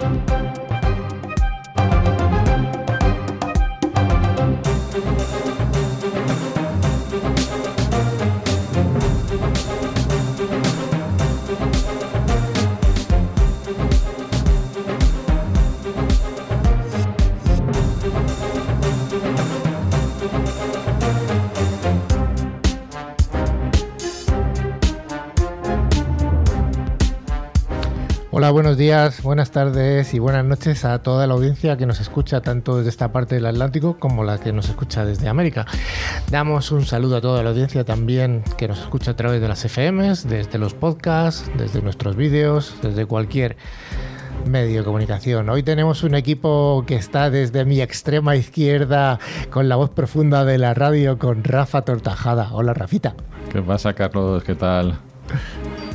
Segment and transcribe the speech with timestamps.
[0.00, 0.69] Hola, buenos
[28.80, 32.88] días, buenas tardes y buenas noches a toda la audiencia que nos escucha tanto desde
[32.88, 35.66] esta parte del Atlántico como la que nos escucha desde América.
[36.30, 39.66] Damos un saludo a toda la audiencia también que nos escucha a través de las
[39.66, 43.58] FMs, desde los podcasts, desde nuestros vídeos, desde cualquier
[44.46, 45.50] medio de comunicación.
[45.50, 49.18] Hoy tenemos un equipo que está desde mi extrema izquierda
[49.50, 52.48] con la voz profunda de la radio con Rafa Tortajada.
[52.52, 53.12] Hola, Rafita.
[53.52, 54.42] ¿Qué pasa, Carlos?
[54.42, 54.98] ¿Qué tal?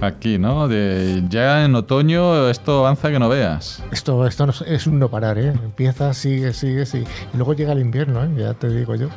[0.05, 0.67] Aquí, ¿no?
[0.67, 3.83] De, ya en otoño esto avanza que no veas.
[3.91, 5.49] Esto, esto no, es un no parar, ¿eh?
[5.49, 7.05] Empieza, sigue, sigue, sigue.
[7.33, 8.29] Y luego llega el invierno, ¿eh?
[8.37, 9.09] Ya te digo yo.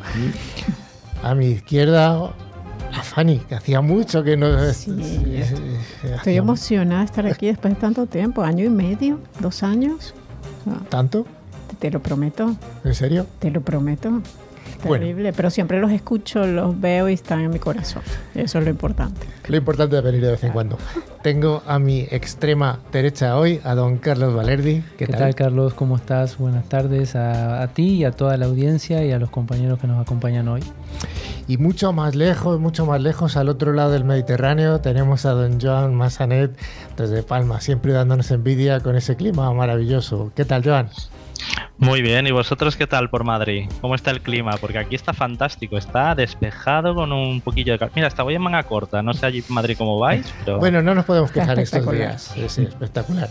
[1.22, 2.32] A mi izquierda,
[2.92, 4.72] a Fanny, que hacía mucho que no...
[4.72, 5.42] Sí.
[6.02, 10.14] Estoy emocionada de estar aquí después de tanto tiempo, año y medio, dos años.
[10.88, 11.26] ¿Tanto?
[11.78, 12.56] Te lo prometo.
[12.84, 13.26] ¿En serio?
[13.38, 14.22] Te lo prometo.
[14.82, 18.02] Terrible, pero siempre los escucho, los veo y están en mi corazón.
[18.34, 19.26] Eso es lo importante.
[19.48, 20.78] Lo importante es venir de vez en cuando.
[21.22, 24.82] Tengo a mi extrema derecha hoy a don Carlos Valerdi.
[24.96, 25.34] ¿Qué, tal?
[25.34, 25.74] Carlos?
[25.74, 26.38] ¿Cómo estás?
[26.38, 29.86] Buenas tardes a, a, ti y a toda la audiencia y a los compañeros que
[29.86, 30.62] nos acompañan hoy.
[31.48, 35.58] Y mucho más lejos, mucho más lejos, al otro lado del Mediterráneo, tenemos a don
[35.60, 36.56] Joan Massanet
[36.96, 40.30] desde Palma, siempre dándonos envidia con ese clima maravilloso.
[40.36, 40.90] ¿Qué tal, Joan?
[41.80, 43.70] Muy bien, ¿y vosotros qué tal por Madrid?
[43.80, 44.56] ¿Cómo está el clima?
[44.60, 47.92] Porque aquí está fantástico, está despejado con un poquillo de calor.
[47.94, 50.58] Mira, hasta voy en manga corta, no sé allí en Madrid cómo vais, pero...
[50.58, 53.28] Bueno, no nos podemos quejar estos días, es espectacular.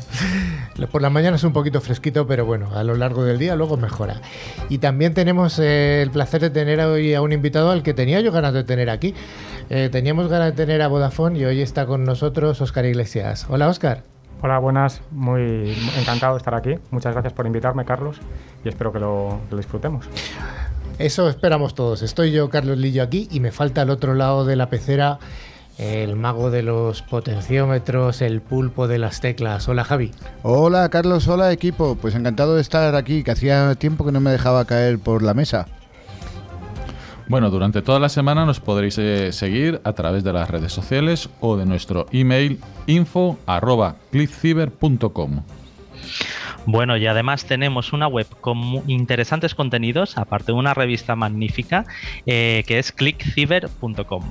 [0.90, 3.76] Por la mañana es un poquito fresquito, pero bueno, a lo largo del día luego
[3.76, 4.22] mejora.
[4.70, 8.22] Y también tenemos eh, el placer de tener hoy a un invitado al que tenía
[8.22, 9.14] yo ganas de tener aquí.
[9.70, 13.46] Eh, teníamos ganas de tener a Vodafone y hoy está con nosotros Oscar Iglesias.
[13.50, 14.04] Hola, Oscar.
[14.40, 16.76] Hola, buenas, muy encantado de estar aquí.
[16.92, 18.18] Muchas gracias por invitarme, Carlos,
[18.64, 20.08] y espero que lo, que lo, disfrutemos.
[21.00, 22.04] Eso esperamos todos.
[22.04, 25.18] Estoy yo, Carlos Lillo, aquí y me falta al otro lado de la pecera
[25.80, 29.68] el mago de los potenciómetros, el pulpo de las teclas.
[29.68, 30.12] Hola, Javi.
[30.44, 31.96] Hola, Carlos, hola, equipo.
[32.00, 35.34] Pues encantado de estar aquí, que hacía tiempo que no me dejaba caer por la
[35.34, 35.68] mesa.
[37.30, 41.30] Bueno, durante toda la semana nos podréis eh, seguir a través de las redes sociales
[41.42, 45.42] o de nuestro email info@clickciber.com.
[46.66, 51.86] Bueno, y además tenemos una web con interesantes contenidos, aparte de una revista magnífica,
[52.26, 54.24] eh, que es clickciber.com.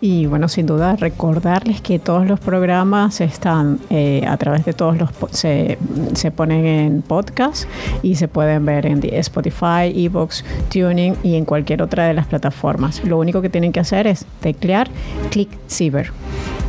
[0.00, 4.96] Y bueno, sin duda recordarles que todos los programas están eh, a través de todos
[4.96, 5.78] los se,
[6.14, 7.64] se, ponen en podcast
[8.02, 13.04] y se pueden ver en Spotify, Evox, Tuning y en cualquier otra de las plataformas.
[13.04, 14.88] Lo único que tienen que hacer es teclear
[15.30, 16.12] Click Cyber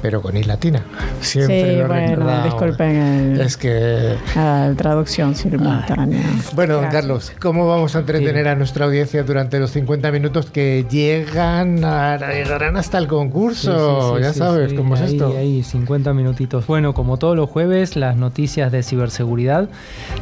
[0.02, 0.84] pero con I latina.
[1.22, 6.24] Siempre sí, lo bueno, disculpen el, es que la traducción simultánea.
[6.54, 8.50] Bueno, don Carlos, ¿cómo vamos a entretener sí.
[8.50, 14.16] a nuestra audiencia durante los 50 minutos que llegan a, llegarán hasta el concurso?
[14.16, 15.36] Sí, sí, ya sabes cómo es ahí, esto.
[15.38, 16.68] Ahí, 50 minutitos.
[16.68, 19.70] Bueno, como todos los jueves, las noticias de ciberseguridad.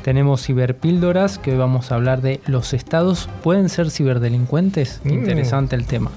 [0.04, 5.02] Tenemos ciberpíldoras, que hoy vamos a hablar de los estados pueden ser ciberdelincuentes.
[5.04, 5.10] Mm.
[5.10, 6.12] Interesante el tema.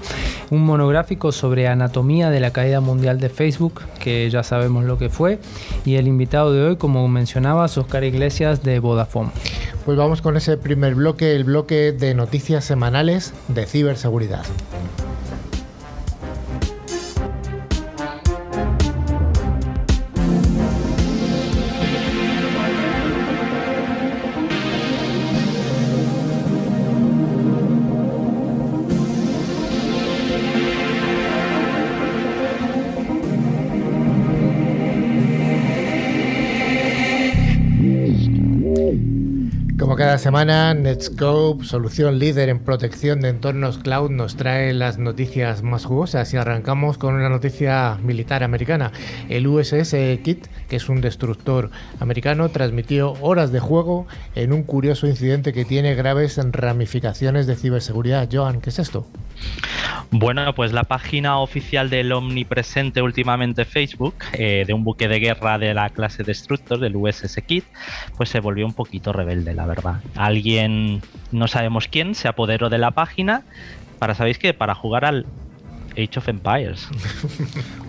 [0.49, 5.09] Un monográfico sobre anatomía de la caída mundial de Facebook que ya sabemos lo que
[5.09, 5.39] fue,
[5.85, 9.31] y el invitado de hoy, como mencionabas, Oscar Iglesias de Vodafone.
[9.85, 14.43] Pues vamos con ese primer bloque, el bloque de noticias semanales de ciberseguridad.
[40.13, 45.85] Cada semana, Netscope, solución líder en protección de entornos cloud, nos trae las noticias más
[45.85, 48.91] jugosas y arrancamos con una noticia militar americana.
[49.27, 54.05] El USS Kit, que es un destructor americano, transmitió horas de juego
[54.35, 58.29] en un curioso incidente que tiene graves ramificaciones de ciberseguridad.
[58.31, 59.07] Joan, ¿qué es esto?
[60.11, 65.57] Bueno, pues la página oficial del omnipresente últimamente Facebook, eh, de un buque de guerra
[65.57, 67.65] de la clase Destructor, del USS Kit,
[68.15, 70.02] pues se volvió un poquito rebelde, la verdad.
[70.15, 71.01] Alguien,
[71.31, 73.43] no sabemos quién, se apoderó de la página
[73.99, 74.53] para, ¿sabéis qué?
[74.53, 75.25] Para jugar al
[75.91, 76.87] Age of Empires.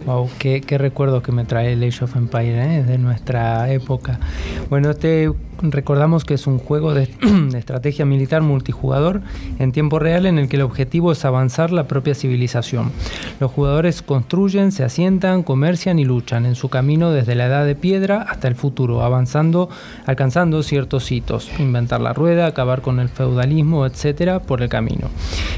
[0.07, 2.83] Wow, qué, recuerdos que me trae el Age of Empires ¿eh?
[2.83, 4.21] de nuestra época.
[4.69, 5.31] Bueno, este
[5.63, 7.09] recordamos que es un juego de,
[7.57, 9.23] estrategia militar multijugador
[9.59, 12.93] en tiempo real en el que el objetivo es avanzar la propia civilización.
[13.41, 17.75] Los jugadores construyen, se asientan, comercian y luchan en su camino desde la edad de
[17.75, 19.69] piedra hasta el futuro, avanzando,
[20.07, 25.09] alcanzando ciertos hitos, inventar la rueda, acabar con el feudalismo, etcétera, por el camino.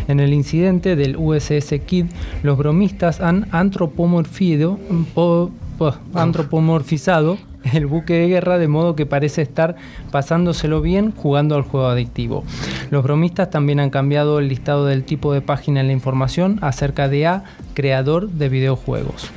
[0.09, 2.07] En el incidente del USS Kid,
[2.43, 4.79] los bromistas han antropomorfido,
[5.15, 7.39] po, po, antropomorfizado
[7.73, 9.77] el buque de guerra de modo que parece estar
[10.11, 12.45] pasándoselo bien jugando al juego adictivo.
[12.91, 17.09] Los bromistas también han cambiado el listado del tipo de página en la información acerca
[17.09, 19.31] de A, creador de videojuegos.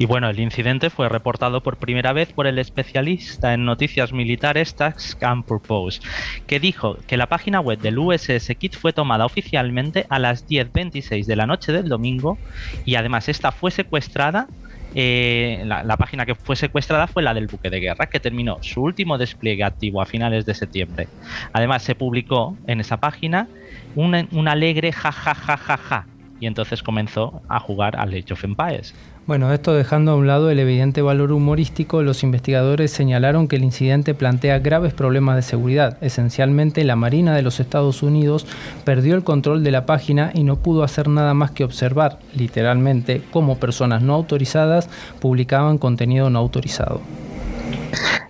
[0.00, 4.74] Y bueno, el incidente fue reportado por primera vez por el especialista en noticias militares
[4.74, 6.00] Tax and Purpose,
[6.46, 11.26] que dijo que la página web del USS Kit fue tomada oficialmente a las 10.26
[11.26, 12.38] de la noche del domingo
[12.86, 14.48] y además esta fue secuestrada
[14.94, 18.82] eh, la, página que fue secuestrada fue la del buque de guerra, que terminó su
[18.82, 21.08] último despliegue activo a finales de septiembre.
[21.52, 23.48] Además, se publicó en esa página
[23.94, 24.14] un,
[24.48, 25.46] alegre jajajajaja.
[25.46, 26.06] Ja, ja, ja, ja,
[26.40, 28.94] y entonces comenzó a jugar al Age of Empires.
[29.26, 33.64] Bueno, esto dejando a un lado el evidente valor humorístico, los investigadores señalaron que el
[33.64, 35.98] incidente plantea graves problemas de seguridad.
[36.00, 38.46] Esencialmente, la Marina de los Estados Unidos
[38.84, 43.22] perdió el control de la página y no pudo hacer nada más que observar, literalmente,
[43.30, 44.88] cómo personas no autorizadas
[45.20, 47.00] publicaban contenido no autorizado.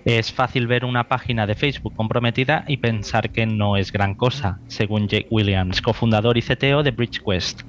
[0.04, 4.58] Es fácil ver una página de Facebook comprometida y pensar que no es gran cosa,
[4.66, 7.62] según Jake Williams, cofundador y CTO de BridgeQuest.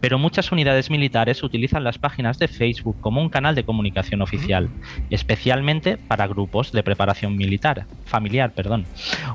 [0.00, 4.68] Pero muchas unidades militares utilizan las páginas de Facebook como un canal de comunicación oficial,
[5.08, 8.84] especialmente para grupos de preparación militar, familiar, perdón.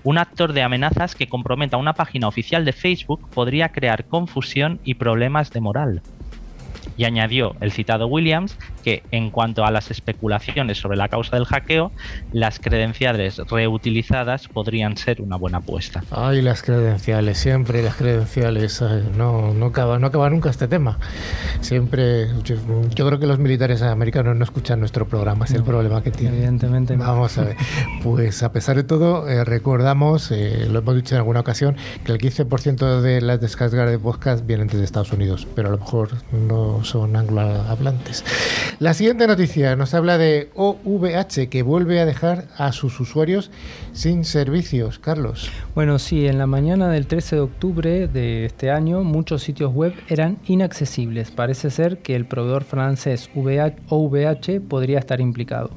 [0.04, 4.96] Un actor de amenazas que comprometa una página oficial de Facebook podría crear confusión y
[4.96, 6.02] problemas de moral
[6.98, 11.46] y añadió el citado Williams que en cuanto a las especulaciones sobre la causa del
[11.46, 11.92] hackeo,
[12.32, 16.04] las credenciales reutilizadas podrían ser una buena apuesta.
[16.12, 21.00] Ay, las credenciales, siempre las credenciales, ay, no, no, acaba, no acaba nunca este tema.
[21.62, 22.56] Siempre, yo,
[22.94, 26.12] yo, creo que los militares americanos no escuchan nuestro programa, es no, el problema que
[26.12, 26.36] tienen.
[26.36, 26.98] Evidentemente.
[26.98, 27.06] No.
[27.06, 27.58] Vamos a ver,
[28.04, 32.12] pues a pesar de todo, eh, recordamos, eh, lo hemos dicho en alguna ocasión, que
[32.12, 36.10] el 15% de las descargas de podcast vienen desde Estados Unidos, pero a lo mejor
[36.32, 38.24] no son anglohablantes.
[38.80, 43.52] La siguiente noticia nos habla de OVH, que vuelve a dejar a sus usuarios
[43.92, 45.00] sin servicios.
[45.00, 45.52] Carlos.
[45.76, 49.94] Bueno, sí, en la mañana del 13 de octubre de este año, muchos sitios web
[50.08, 51.32] eran inaccesibles.
[51.32, 55.70] Parece ser que el proveedor francés OVH podría estar implicado.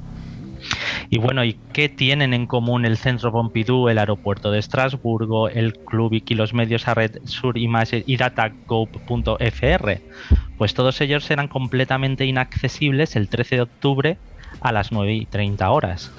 [1.09, 5.75] Y bueno, ¿y qué tienen en común el Centro Pompidou, el aeropuerto de Estrasburgo, el
[5.75, 10.01] Club y los medios a red Sur Image y DataGo.fr?
[10.59, 14.19] Pues todos ellos eran completamente inaccesibles el 13 de octubre
[14.61, 16.11] a las 9 y 30 horas.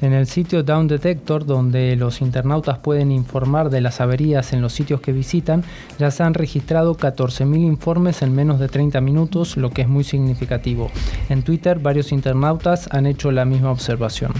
[0.00, 4.72] En el sitio Down Detector, donde los internautas pueden informar de las averías en los
[4.72, 5.62] sitios que visitan,
[5.98, 10.04] ya se han registrado 14.000 informes en menos de 30 minutos, lo que es muy
[10.04, 10.90] significativo.
[11.28, 14.32] En Twitter, varios internautas han hecho la misma observación.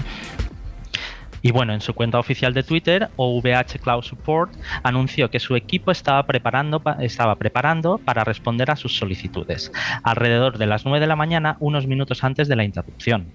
[1.41, 4.53] Y bueno, en su cuenta oficial de Twitter, OVH Cloud Support
[4.83, 6.81] anunció que su equipo estaba preparando,
[7.97, 9.71] para responder a sus solicitudes,
[10.03, 13.33] alrededor de las 9 de la mañana, unos minutos antes de la interrupción.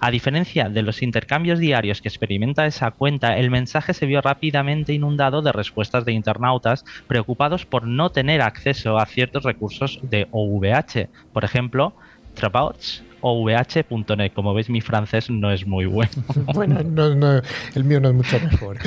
[0.00, 4.94] A diferencia de los intercambios diarios que experimenta esa cuenta, el mensaje se vio rápidamente
[4.94, 11.08] inundado de respuestas de internautas preocupados por no tener acceso a ciertos recursos de OVH,
[11.32, 11.94] por ejemplo,
[12.34, 14.32] Trabouts ovh.net.
[14.34, 16.12] Como veis, mi francés no es muy bueno.
[16.54, 17.40] bueno, no, no,
[17.74, 18.78] el mío no es mucho mejor.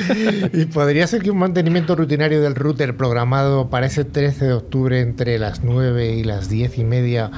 [0.52, 5.00] ¿Y podría ser que un mantenimiento rutinario del router programado para ese 13 de octubre
[5.00, 7.30] entre las 9 y las 10 y media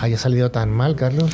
[0.00, 1.30] haya salido tan mal, Carlos?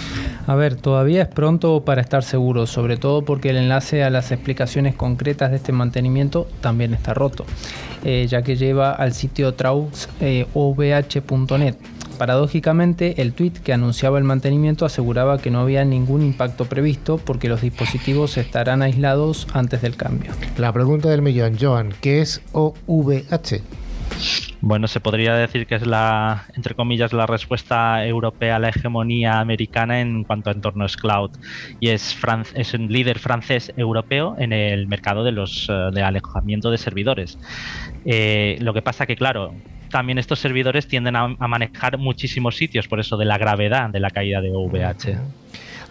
[0.46, 4.32] A ver, todavía es pronto para estar seguro, sobre todo porque el enlace a las
[4.32, 7.44] explicaciones concretas de este mantenimiento también está roto,
[8.04, 11.74] eh, ya que lleva al sitio traux.ovh.net.
[11.74, 17.16] Eh, Paradójicamente, el tweet que anunciaba el mantenimiento aseguraba que no había ningún impacto previsto
[17.16, 20.30] porque los dispositivos estarán aislados antes del cambio.
[20.58, 23.62] La pregunta del millón, Joan, ¿qué es OVH?
[24.60, 29.40] Bueno, se podría decir que es la, entre comillas, la respuesta europea a la hegemonía
[29.40, 31.30] americana en cuanto a entornos cloud.
[31.80, 36.70] Y es, fran es un líder francés europeo en el mercado de los de alojamiento
[36.70, 37.38] de servidores.
[38.04, 39.54] Eh, lo que pasa que, claro,
[39.90, 44.00] también estos servidores tienden a, a, manejar muchísimos sitios, por eso de la gravedad de
[44.00, 45.18] la caída de OVH.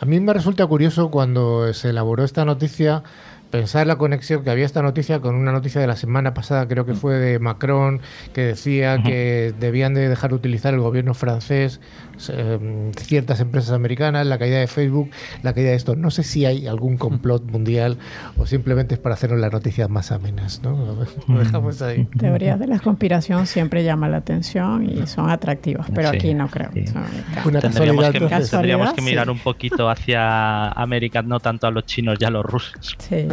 [0.01, 3.03] A mí me resulta curioso cuando se elaboró esta noticia
[3.49, 6.85] pensar la conexión que había esta noticia con una noticia de la semana pasada, creo
[6.85, 8.01] que fue de Macron,
[8.33, 11.81] que decía que debían de dejar de utilizar el gobierno francés
[12.29, 15.09] eh, ciertas empresas americanas, la caída de Facebook,
[15.43, 15.95] la caída de esto.
[15.95, 17.97] No sé si hay algún complot mundial
[18.37, 21.05] o simplemente es para hacernos las noticias más amenas, ¿no?
[21.27, 22.05] Lo dejamos ahí.
[22.17, 26.71] Teorías de la conspiración siempre llaman la atención y son atractivas, pero aquí no creo.
[26.71, 32.25] tendríamos, que, tendríamos que mirar un poquito hacia América, no tanto a los chinos y
[32.25, 32.95] a los rusos.
[32.97, 33.27] Sí.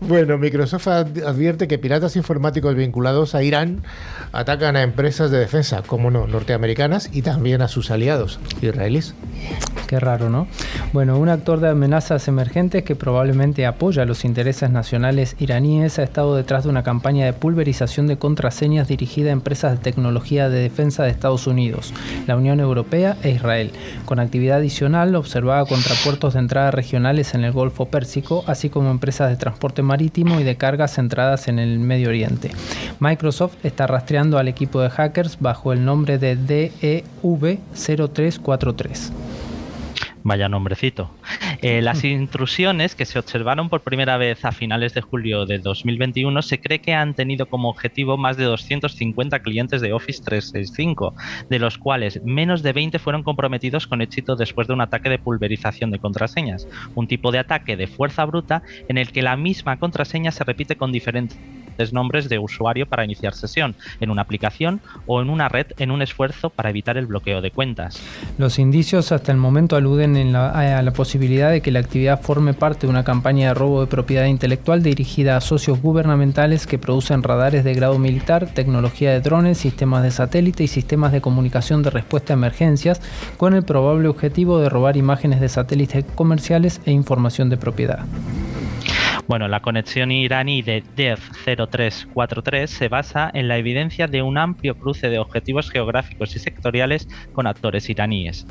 [0.00, 3.82] bueno, Microsoft advierte que piratas informáticos vinculados a Irán
[4.32, 9.14] atacan a empresas de defensa, como no, norteamericanas y también a sus aliados israelíes.
[9.86, 10.48] Qué raro, ¿no?
[10.92, 16.34] Bueno, un actor de amenazas emergentes que probablemente apoya los intereses nacionales iraníes ha estado
[16.34, 21.04] detrás de una campaña de pulverización de contraseñas dirigida a empresas de tecnología de defensa
[21.04, 21.94] de Estados Unidos,
[22.26, 23.70] la Unión Europea e Israel,
[24.06, 28.90] con actividad adicional observada contra puertos de entrada regionales en el Golfo Pérsico, así como
[28.90, 32.50] empresas de transporte marítimo y de cargas centradas en el Medio Oriente.
[32.98, 36.36] Microsoft está rastreando al equipo de hackers bajo el nombre de
[37.74, 39.12] DEV0343.
[40.26, 41.08] Vaya nombrecito.
[41.62, 46.42] Eh, las intrusiones que se observaron por primera vez a finales de julio de 2021
[46.42, 51.14] se cree que han tenido como objetivo más de 250 clientes de Office 365,
[51.48, 55.20] de los cuales menos de 20 fueron comprometidos con éxito después de un ataque de
[55.20, 59.78] pulverización de contraseñas, un tipo de ataque de fuerza bruta en el que la misma
[59.78, 61.38] contraseña se repite con diferentes
[61.92, 66.02] nombres de usuario para iniciar sesión en una aplicación o en una red en un
[66.02, 68.00] esfuerzo para evitar el bloqueo de cuentas.
[68.38, 72.86] Los indicios hasta el momento aluden a la posibilidad de que la actividad forme parte
[72.86, 77.64] de una campaña de robo de propiedad intelectual dirigida a socios gubernamentales que producen radares
[77.64, 82.32] de grado militar, tecnología de drones, sistemas de satélite y sistemas de comunicación de respuesta
[82.32, 83.00] a emergencias,
[83.36, 88.04] con el probable objetivo de robar imágenes de satélites comerciales e información de propiedad.
[89.28, 94.76] Bueno, la conexión iraní de DEV 0343 se basa en la evidencia de un amplio
[94.76, 98.46] cruce de objetivos geográficos y sectoriales con actores iraníes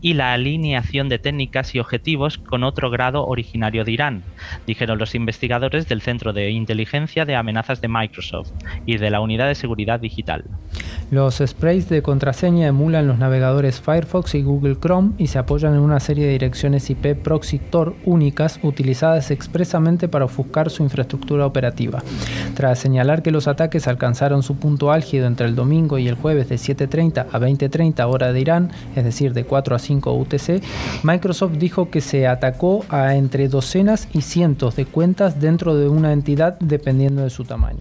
[0.00, 4.22] y la alineación de técnicas y objetivos con otro grado originario de Irán,
[4.66, 8.52] dijeron los investigadores del Centro de Inteligencia de Amenazas de Microsoft
[8.86, 10.44] y de la Unidad de Seguridad Digital.
[11.10, 15.80] Los sprays de contraseña emulan los navegadores Firefox y Google Chrome y se apoyan en
[15.80, 22.02] una serie de direcciones IP proxy Tor únicas utilizadas expresamente para ofuscar su infraestructura operativa.
[22.54, 26.48] Tras señalar que los ataques alcanzaron su punto álgido entre el domingo y el jueves
[26.48, 30.62] de 7.30 a 20.30 hora de Irán, es decir, de 4 a 5 UTC,
[31.02, 36.12] Microsoft dijo que se atacó a entre docenas y cientos de cuentas dentro de una
[36.12, 37.78] entidad dependiendo de su tamaño.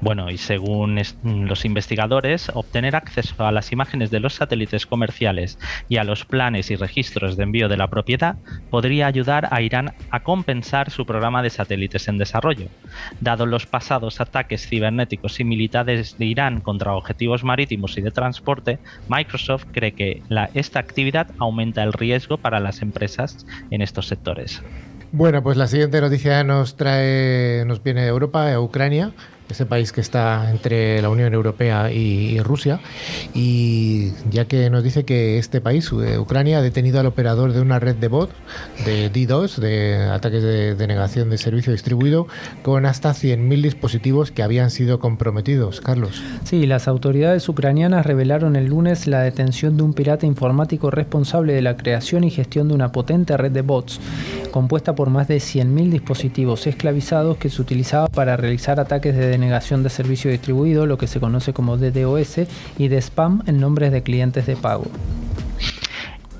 [0.00, 5.58] Bueno, y según los investigadores, obtener acceso a las imágenes de los satélites comerciales
[5.88, 8.36] y a los planes y registros de envío de la propiedad
[8.70, 12.68] podría ayudar a Irán a compensar su programa de satélites en desarrollo.
[13.20, 18.78] Dado los pasados ataques cibernéticos y militares de Irán contra objetivos marítimos y de transporte,
[19.08, 20.22] Microsoft cree que
[20.52, 24.62] esta actividad aumenta el riesgo para las empresas en estos sectores.
[25.12, 29.12] Bueno, pues la siguiente noticia nos trae, nos viene de Europa, de Ucrania
[29.48, 32.80] ese país que está entre la Unión Europea y, Rusia,
[33.34, 37.60] y ya que nos dice que este país, eh, Ucrania, ha detenido al operador de
[37.60, 38.30] una red de bot,
[38.84, 42.26] de DDoS, de ataques de denegación de servicio distribuido,
[42.62, 45.80] con hasta 100.000 dispositivos que habían sido comprometidos.
[45.80, 46.22] Carlos.
[46.44, 51.62] Sí, las autoridades ucranianas revelaron el lunes la detención de un pirata informático responsable de
[51.62, 54.00] la creación y gestión de una potente red de bots,
[54.50, 59.82] compuesta por más de 100.000 dispositivos esclavizados que se utilizaba para realizar ataques de denegación
[59.82, 62.46] de servicio distribuido, lo que se conoce como DDoS,
[62.78, 64.86] y de spam en nombres de clientes de pago.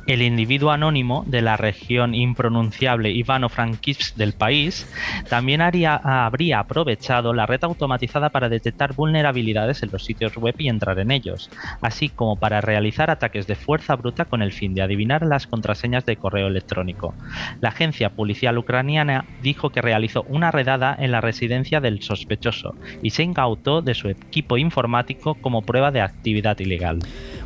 [0.07, 4.87] El individuo anónimo de la región impronunciable Ivano-Frankivsk del país
[5.31, 10.99] también habría aprovechado la red automatizada para detectar vulnerabilidades en los sitios web y entrar
[10.99, 11.49] en ellos,
[11.81, 16.05] así como para realizar ataques de fuerza bruta con el fin de adivinar las contraseñas
[16.05, 17.15] de correo electrónico.
[17.61, 23.11] La agencia policial ucraniana dijo que realizó una redada en la residencia del sospechoso y
[23.11, 26.99] se incautó de su equipo informático como prueba de actividad ilegal.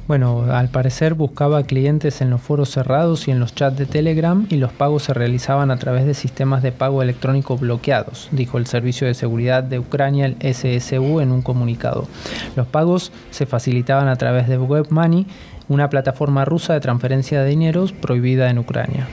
[0.09, 4.47] Bueno, al parecer buscaba clientes en los foros cerrados y en los chats de Telegram
[4.49, 8.67] y los pagos se realizaban a través de sistemas de pago electrónico bloqueados, dijo el
[8.67, 12.09] Servicio de Seguridad de Ucrania, el SSU, en un comunicado.
[12.57, 15.27] Los pagos se facilitaban a través de WebMoney,
[15.69, 19.07] una plataforma rusa de transferencia de dineros prohibida en Ucrania.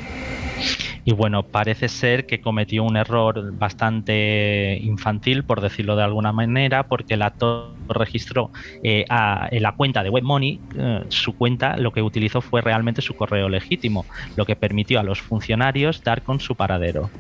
[1.07, 6.87] Y bueno, parece ser que cometió un error bastante infantil, por decirlo de alguna manera,
[6.87, 8.49] porque el actor registró
[8.83, 9.05] eh,
[9.51, 13.49] en la cuenta de WebMoney, eh, su cuenta lo que utilizó fue realmente su correo
[13.49, 17.11] legítimo, lo que permitió a los funcionarios dar con su paradero.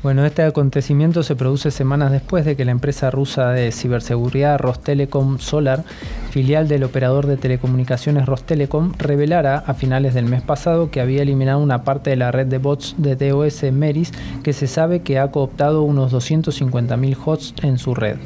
[0.00, 5.40] Bueno, este acontecimiento se produce semanas después de que la empresa rusa de ciberseguridad Rostelecom
[5.40, 5.82] Solar,
[6.30, 11.58] filial del operador de telecomunicaciones Rostelecom, revelara a finales del mes pasado que había eliminado
[11.58, 14.12] una parte de la red de bots de DOS Meris
[14.44, 18.18] que se sabe que ha cooptado unos 250.000 hosts en su red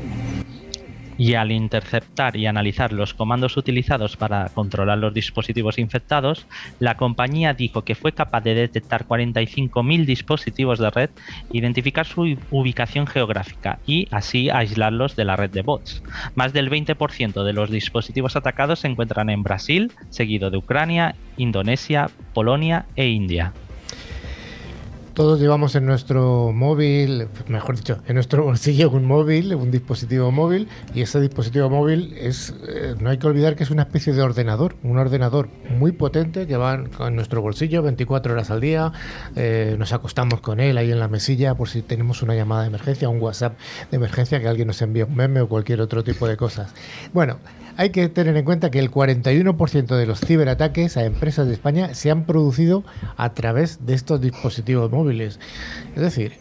[1.22, 6.48] y al interceptar y analizar los comandos utilizados para controlar los dispositivos infectados,
[6.80, 11.10] la compañía dijo que fue capaz de detectar 45.000 dispositivos de red,
[11.52, 16.02] identificar su ubicación geográfica y así aislarlos de la red de bots.
[16.34, 22.10] Más del 20% de los dispositivos atacados se encuentran en Brasil, seguido de Ucrania, Indonesia,
[22.34, 23.52] Polonia e India.
[25.14, 30.68] Todos llevamos en nuestro móvil, mejor dicho, en nuestro bolsillo un móvil, un dispositivo móvil,
[30.94, 34.22] y ese dispositivo móvil es, eh, no hay que olvidar que es una especie de
[34.22, 38.90] ordenador, un ordenador muy potente que va en nuestro bolsillo 24 horas al día,
[39.36, 42.68] eh, nos acostamos con él ahí en la mesilla por si tenemos una llamada de
[42.68, 43.58] emergencia, un WhatsApp
[43.90, 46.72] de emergencia, que alguien nos envíe un meme o cualquier otro tipo de cosas.
[47.12, 47.38] Bueno,
[47.76, 51.94] hay que tener en cuenta que el 41% de los ciberataques a empresas de España
[51.94, 52.84] se han producido
[53.16, 55.40] a través de estos dispositivos móviles.
[55.94, 56.32] Es decir,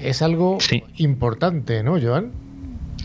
[0.00, 0.58] es algo
[0.96, 2.32] importante, ¿no, Joan?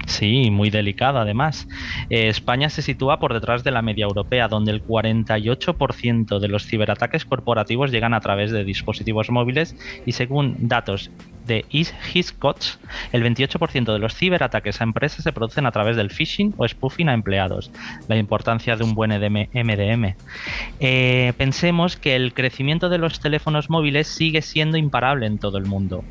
[0.07, 1.67] Sí, muy delicado además.
[2.09, 6.65] Eh, España se sitúa por detrás de la media europea, donde el 48% de los
[6.65, 9.75] ciberataques corporativos llegan a través de dispositivos móviles
[10.05, 11.11] y según datos
[11.45, 12.79] de Hiscox,
[13.11, 17.09] el 28% de los ciberataques a empresas se producen a través del phishing o spoofing
[17.09, 17.71] a empleados.
[18.07, 20.15] La importancia de un buen MDM.
[20.79, 25.65] Eh, pensemos que el crecimiento de los teléfonos móviles sigue siendo imparable en todo el
[25.65, 26.03] mundo.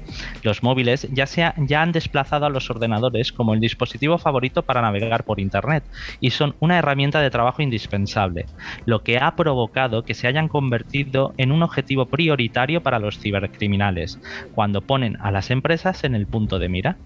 [0.43, 4.83] Los móviles ya, se ya han desplazado a los ordenadores como el dispositivo favorito para
[4.83, 5.85] navegar por Internet
[6.21, 8.47] y son una herramienta de trabajo indispensable,
[8.87, 14.19] lo que ha provocado que se hayan convertido en un objetivo prioritario para los cibercriminales,
[14.55, 16.99] cuando ponen a las empresas en el punto de mira.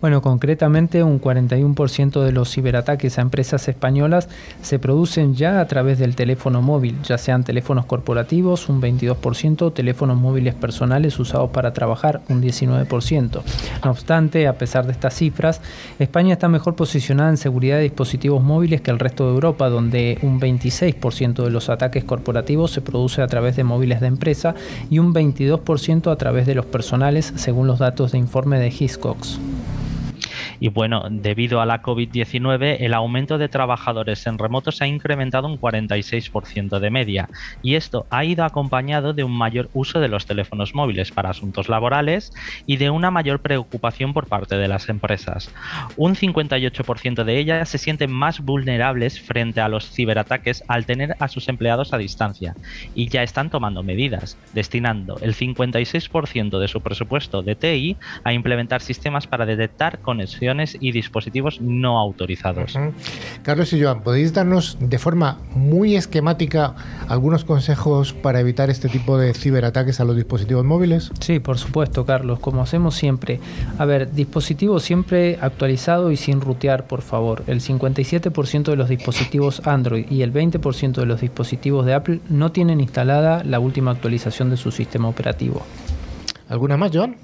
[0.00, 4.28] Bueno, concretamente un 41% de los ciberataques a empresas españolas
[4.60, 10.18] se producen ya a través del teléfono móvil, ya sean teléfonos corporativos, un 22%, teléfonos
[10.18, 13.42] móviles personales usados para trabajar, un 19%.
[13.82, 15.62] No obstante, a pesar de estas cifras,
[15.98, 20.18] España está mejor posicionada en seguridad de dispositivos móviles que el resto de Europa, donde
[20.22, 24.54] un 26% de los ataques corporativos se produce a través de móviles de empresa
[24.90, 29.38] y un 22% a través de los personales, según los datos de informe de Hiscox.
[30.60, 35.48] Y bueno, debido a la COVID-19, el aumento de trabajadores en remoto se ha incrementado
[35.48, 37.28] un 46% de media.
[37.62, 41.68] Y esto ha ido acompañado de un mayor uso de los teléfonos móviles para asuntos
[41.68, 42.32] laborales
[42.66, 45.50] y de una mayor preocupación por parte de las empresas.
[45.96, 51.28] Un 58% de ellas se sienten más vulnerables frente a los ciberataques al tener a
[51.28, 52.54] sus empleados a distancia
[52.94, 58.80] y ya están tomando medidas, destinando el 56% de su presupuesto de TI a implementar
[58.80, 60.43] sistemas para detectar conexiones
[60.80, 62.78] y dispositivos no autorizados.
[63.42, 66.74] Carlos y Joan, ¿podéis darnos de forma muy esquemática
[67.08, 71.10] algunos consejos para evitar este tipo de ciberataques a los dispositivos móviles?
[71.20, 73.40] Sí, por supuesto, Carlos, como hacemos siempre.
[73.78, 77.44] A ver, dispositivo siempre actualizado y sin rutear, por favor.
[77.46, 82.52] El 57% de los dispositivos Android y el 20% de los dispositivos de Apple no
[82.52, 85.62] tienen instalada la última actualización de su sistema operativo.
[86.48, 87.16] ¿Alguna más, Joan?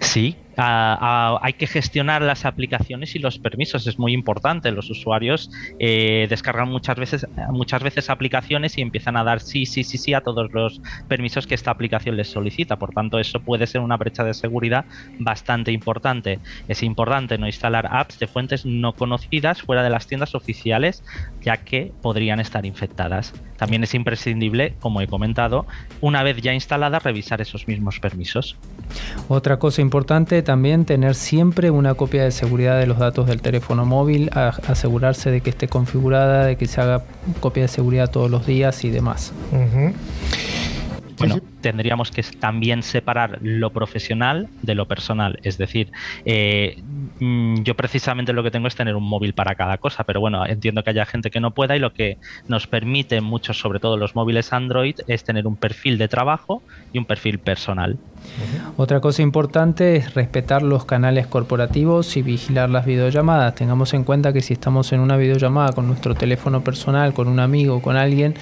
[0.00, 4.70] Sí, hay que gestionar las aplicaciones y los permisos, es muy importante.
[4.70, 9.84] Los usuarios eh, descargan muchas veces, muchas veces aplicaciones y empiezan a dar sí, sí,
[9.84, 12.76] sí, sí a todos los permisos que esta aplicación les solicita.
[12.76, 14.84] Por tanto, eso puede ser una brecha de seguridad
[15.18, 16.38] bastante importante.
[16.68, 21.02] Es importante no instalar apps de fuentes no conocidas fuera de las tiendas oficiales,
[21.42, 23.32] ya que podrían estar infectadas.
[23.56, 25.66] También es imprescindible, como he comentado,
[26.00, 28.56] una vez ya instalada, revisar esos mismos permisos.
[29.28, 33.84] Otra cosa importante también tener siempre una copia de seguridad de los datos del teléfono
[33.84, 37.02] móvil, asegurarse de que esté configurada, de que se haga
[37.40, 39.32] copia de seguridad todos los días y demás.
[41.18, 45.38] Bueno, tendríamos que también separar lo profesional de lo personal.
[45.42, 45.90] Es decir,
[46.24, 46.82] eh,
[47.20, 50.44] mm, yo precisamente lo que tengo es tener un móvil para cada cosa, pero bueno,
[50.46, 53.96] entiendo que haya gente que no pueda y lo que nos permite muchos, sobre todo
[53.96, 57.96] los móviles Android, es tener un perfil de trabajo y un perfil personal.
[58.76, 63.54] Otra cosa importante es respetar los canales corporativos y vigilar las videollamadas.
[63.54, 67.38] Tengamos en cuenta que si estamos en una videollamada con nuestro teléfono personal, con un
[67.38, 68.34] amigo, con alguien,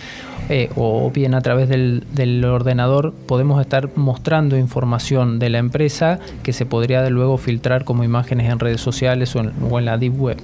[0.49, 6.53] eh, o bien a través del, ordenador, podemos estar mostrando información de la empresa que
[6.53, 9.99] se podría de luego filtrar como imágenes en redes sociales o en, o en la
[9.99, 10.39] deep web.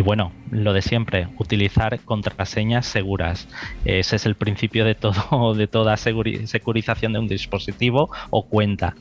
[0.00, 3.46] Y bueno, lo de siempre, utilizar contraseñas seguras.
[3.84, 8.94] Ese es el principio de todo, de toda securización de un dispositivo o cuenta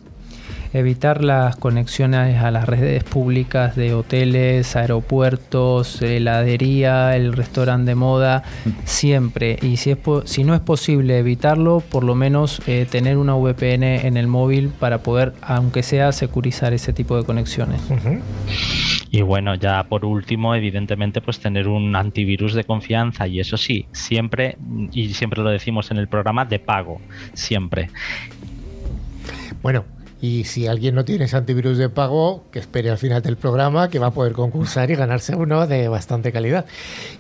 [0.73, 8.43] evitar las conexiones a las redes públicas de hoteles, aeropuertos, heladería, el restaurante de moda,
[8.85, 9.57] siempre.
[9.61, 13.83] Y si, es si no es posible evitarlo, por lo menos eh, tener una VPN
[13.83, 17.81] en el móvil para poder, aunque sea, securizar ese tipo de conexiones.
[19.11, 23.87] Y bueno, ya por último, evidentemente, pues tener un antivirus de confianza y eso sí,
[23.91, 24.57] siempre,
[24.91, 27.01] y siempre lo decimos en el programa, de pago,
[27.33, 27.89] siempre.
[29.61, 29.85] Bueno,
[30.21, 33.89] y si alguien no tiene ese antivirus de pago, que espere al final del programa,
[33.89, 36.65] que va a poder concursar y ganarse uno de bastante calidad.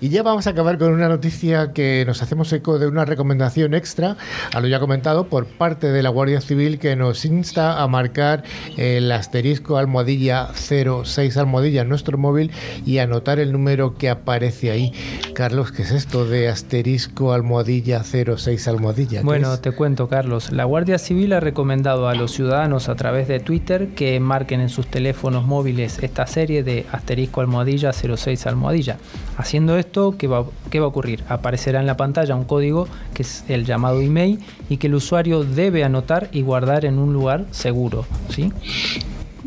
[0.01, 3.73] Y ya vamos a acabar con una noticia que nos hacemos eco de una recomendación
[3.73, 4.17] extra,
[4.53, 8.43] a lo ya comentado, por parte de la Guardia Civil que nos insta a marcar
[8.77, 12.51] el asterisco almohadilla 06 almohadilla en nuestro móvil
[12.85, 14.93] y anotar el número que aparece ahí.
[15.33, 19.21] Carlos, ¿qué es esto de asterisco almohadilla 06 almohadilla?
[19.21, 20.51] Bueno, te cuento, Carlos.
[20.51, 24.69] La Guardia Civil ha recomendado a los ciudadanos a través de Twitter que marquen en
[24.69, 28.97] sus teléfonos móviles esta serie de asterisco almohadilla 06 almohadilla.
[29.37, 31.23] Haciendo esto, ¿qué va, ¿qué va a ocurrir?
[31.29, 35.43] Aparecerá en la pantalla un código que es el llamado email y que el usuario
[35.43, 38.05] debe anotar y guardar en un lugar seguro.
[38.29, 38.51] ¿sí?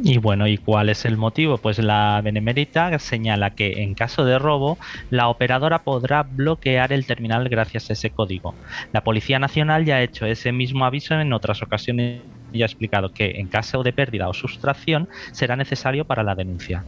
[0.04, 1.58] Y bueno, ¿y cuál es el motivo?
[1.58, 4.76] Pues la Benemérita señala que en caso de robo,
[5.10, 8.54] la operadora podrá bloquear el terminal gracias a ese código.
[8.92, 12.20] La Policía Nacional ya ha hecho ese mismo aviso en otras ocasiones
[12.52, 16.84] y ha explicado que en caso de pérdida o sustracción será necesario para la denuncia.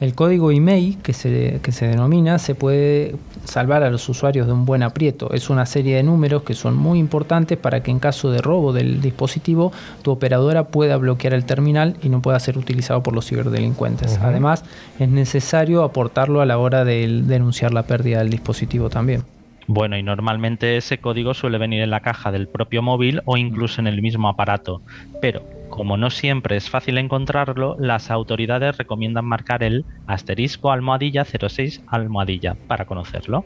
[0.00, 3.14] El código email que se, que se denomina se puede
[3.44, 5.32] salvar a los usuarios de un buen aprieto.
[5.32, 8.72] Es una serie de números que son muy importantes para que en caso de robo
[8.72, 13.26] del dispositivo tu operadora pueda bloquear el terminal y no pueda ser utilizado por los
[13.26, 14.18] ciberdelincuentes.
[14.18, 14.64] Además,
[14.98, 19.35] es necesario aportarlo a la hora de denunciar la pérdida del dispositivo también.
[19.68, 23.80] Bueno, y normalmente ese código suele venir en la caja del propio móvil o incluso
[23.80, 24.82] en el mismo aparato.
[25.20, 31.82] Pero, como no siempre es fácil encontrarlo, las autoridades recomiendan marcar el asterisco almohadilla 06
[31.88, 33.44] almohadilla para conocerlo.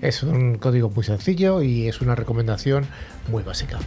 [0.00, 2.86] Es un código muy sencillo y es una recomendación
[3.30, 3.78] muy básica.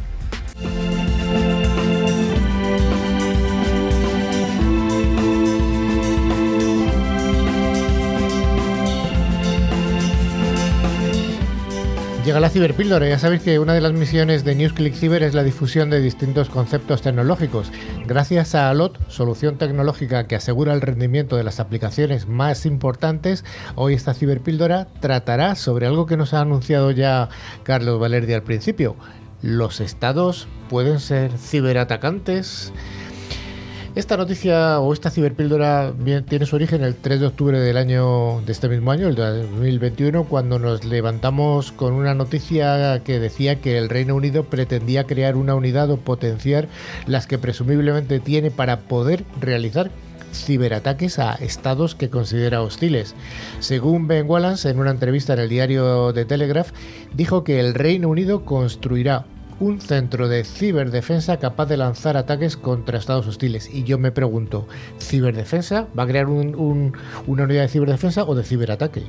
[12.26, 13.10] Llega la ciberpíldora.
[13.10, 16.50] Ya sabéis que una de las misiones de NewsClick Cyber es la difusión de distintos
[16.50, 17.72] conceptos tecnológicos.
[18.06, 23.96] Gracias a ALOT, solución tecnológica que asegura el rendimiento de las aplicaciones más importantes, hoy
[23.96, 27.30] esta ciberpíldora tratará sobre algo que nos ha anunciado ya
[27.64, 28.96] Carlos Valerdi al principio.
[29.42, 32.72] ¿Los estados pueden ser ciberatacantes?
[33.93, 35.93] Esta noticia o esta ciberpíldora
[36.30, 40.23] tiene su origen el 3 de octubre del año de este mismo año, el 2021,
[40.30, 45.56] cuando nos levantamos con una noticia que decía que el Reino Unido pretendía crear una
[45.56, 46.69] unidad o potenciar
[47.06, 49.91] las que presumiblemente tiene para poder realizar
[50.34, 53.13] ciberataques a estados que considera hostiles.
[53.60, 56.71] Según Ben Wallace, en una entrevista en el diario The Telegraph,
[57.13, 59.25] dijo que el Reino Unido construirá
[59.62, 63.69] un centro de ciberdefensa capaz de lanzar ataques contra estados hostiles.
[63.71, 64.67] Y yo me pregunto,
[65.00, 65.88] ¿ciberdefensa?
[65.97, 66.58] ¿Va a crear una
[67.28, 69.04] unidad de ciberdefensa o de ciberataque?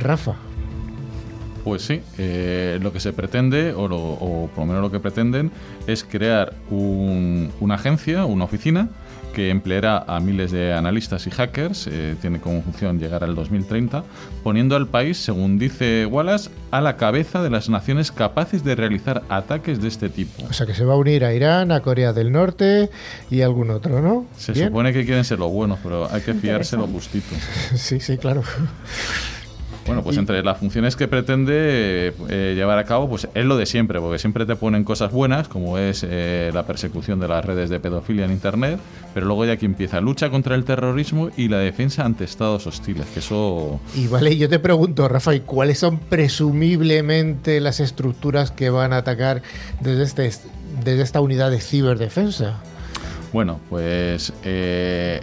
[0.00, 0.34] Rafa.
[1.62, 5.52] Pues sí, eh, lo que se pretende, o, por lo menos lo que pretenden,
[5.86, 8.88] es crear una agencia, una oficina,
[9.36, 14.02] que empleará a miles de analistas y hackers, eh, tiene como función llegar al 2030,
[14.42, 19.24] poniendo al país, según dice Wallace, a la cabeza de las naciones capaces de realizar
[19.28, 20.42] ataques de este tipo.
[20.48, 22.88] O sea que se va a unir a Irán, a Corea del Norte
[23.30, 24.24] y algún otro, ¿no?
[24.38, 27.36] Se supone que quieren ser los buenos, pero hay que fiarse lo gustito.
[27.76, 28.42] sí, sí, claro.
[29.86, 33.66] Bueno, pues entre las funciones que pretende eh, llevar a cabo, pues es lo de
[33.66, 37.70] siempre, porque siempre te ponen cosas buenas, como es eh, la persecución de las redes
[37.70, 38.80] de pedofilia en Internet,
[39.14, 43.06] pero luego ya aquí empieza lucha contra el terrorismo y la defensa ante estados hostiles,
[43.06, 43.80] que eso...
[43.94, 49.42] Y vale, yo te pregunto, Rafa, cuáles son presumiblemente las estructuras que van a atacar
[49.80, 50.30] desde, este,
[50.84, 52.60] desde esta unidad de ciberdefensa?
[53.32, 55.20] Bueno, pues eh,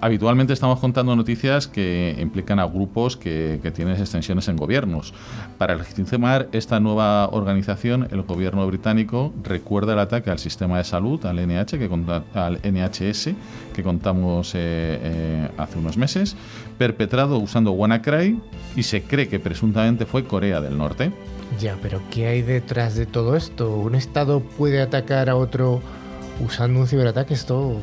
[0.00, 5.12] habitualmente estamos contando noticias que implican a grupos que, tienen extensiones en gobiernos.
[5.58, 11.24] Para legitimar esta nueva organización, el gobierno británico recuerda el ataque al sistema de salud,
[11.26, 11.88] al, NH, que,
[12.34, 13.30] al NHS,
[13.74, 14.58] que contamos eh,
[15.02, 16.36] eh, hace unos meses,
[16.78, 18.40] perpetrado usando WannaCry
[18.74, 21.12] y se cree que presuntamente fue Corea del Norte.
[21.60, 23.74] Ya, pero ¿qué hay detrás de todo esto?
[23.74, 25.80] ¿Un Estado puede atacar a otro
[26.44, 27.34] usando un ciberataque?
[27.34, 27.82] Esto un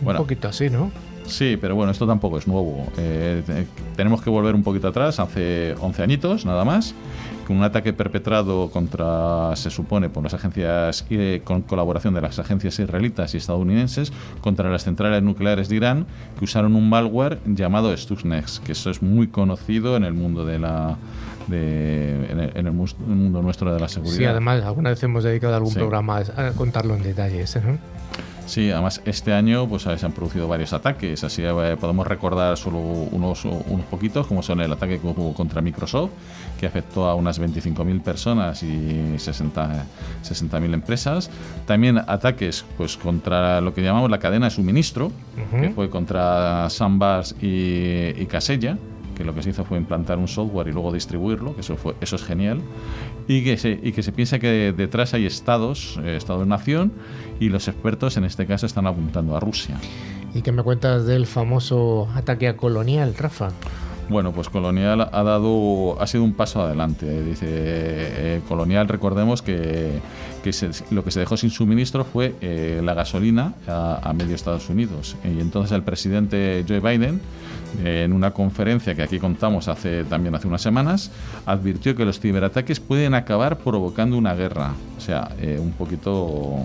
[0.00, 0.20] Bueno.
[0.20, 0.90] poquito así, ¿no?
[1.26, 2.86] Sí, pero bueno, esto tampoco es nuevo.
[2.98, 6.94] Eh, te- tenemos que volver un poquito atrás, hace 11 añitos nada más,
[7.46, 12.38] con un ataque perpetrado contra, se supone, por las agencias, eh, con colaboración de las
[12.38, 16.06] agencias israelitas y estadounidenses, contra las centrales nucleares de Irán,
[16.38, 20.58] que usaron un malware llamado Stuxnet, que eso es muy conocido en el mundo de
[20.58, 20.96] la...
[21.48, 24.16] De, en, el, en el mus- mundo nuestro de la seguridad.
[24.16, 25.78] Sí, además, alguna vez hemos dedicado algún Sí.
[25.78, 27.56] programa a a contarlo en detalles.
[27.56, 27.78] ¿no?
[28.46, 32.78] Sí, además este año pues se han producido varios ataques, así eh, podemos recordar solo
[32.78, 36.10] unos, unos poquitos, como son el ataque que hubo contra Microsoft,
[36.58, 39.86] que afectó a unas 25.000 personas y 60
[40.22, 41.30] 60.000 empresas.
[41.66, 45.12] También ataques pues contra lo que llamamos la cadena de suministro,
[45.58, 48.76] que fue contra Sambas y, y Casella
[49.14, 51.94] que lo que se hizo fue implantar un software y luego distribuirlo, que eso fue
[52.00, 52.60] eso es genial,
[53.28, 56.92] y que se, y que se piensa que detrás hay estados, eh, estado-nación,
[57.40, 59.76] y los expertos en este caso están apuntando a Rusia.
[60.34, 63.50] ¿Y qué me cuentas del famoso ataque a Colonial, Rafa?
[64.08, 67.22] Bueno, pues Colonial ha dado, ha sido un paso adelante.
[67.22, 70.00] Dice eh, Colonial, recordemos que,
[70.42, 74.34] que se- lo que se dejó sin suministro fue eh, la gasolina a, a medio
[74.34, 75.16] Estados Unidos.
[75.24, 77.20] Y entonces el presidente Joe Biden,
[77.84, 81.10] eh, en una conferencia que aquí contamos hace también hace unas semanas,
[81.46, 84.72] advirtió que los ciberataques pueden acabar provocando una guerra.
[84.98, 86.56] O sea, eh, un poquito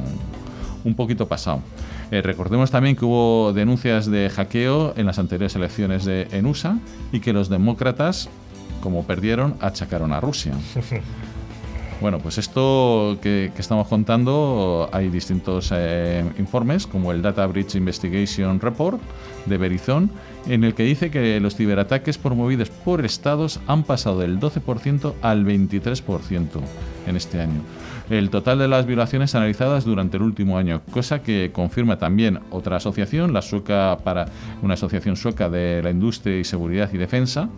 [0.84, 1.62] un poquito pasado.
[2.12, 6.78] Eh, recordemos también que hubo denuncias de hackeo en las anteriores elecciones de, en USA
[7.12, 8.30] y que los demócratas,
[8.82, 10.54] como perdieron, achacaron a Rusia.
[12.00, 18.60] Bueno, pues esto que, estamos contando, hay distintos eh, informes, como el Data Breach Investigation
[18.60, 19.02] Report
[19.48, 20.12] de Verizon,
[20.48, 25.44] en el que dice que los ciberataques promovidos por estados han pasado del 12% al
[25.44, 26.48] 23%
[27.08, 27.62] en este año.
[28.10, 32.78] El total de las violaciones analizadas durante el último año, cosa que confirma también otra
[32.78, 34.28] asociación, la sueca para
[34.62, 37.50] una asociación sueca de la industria y seguridad y defensa,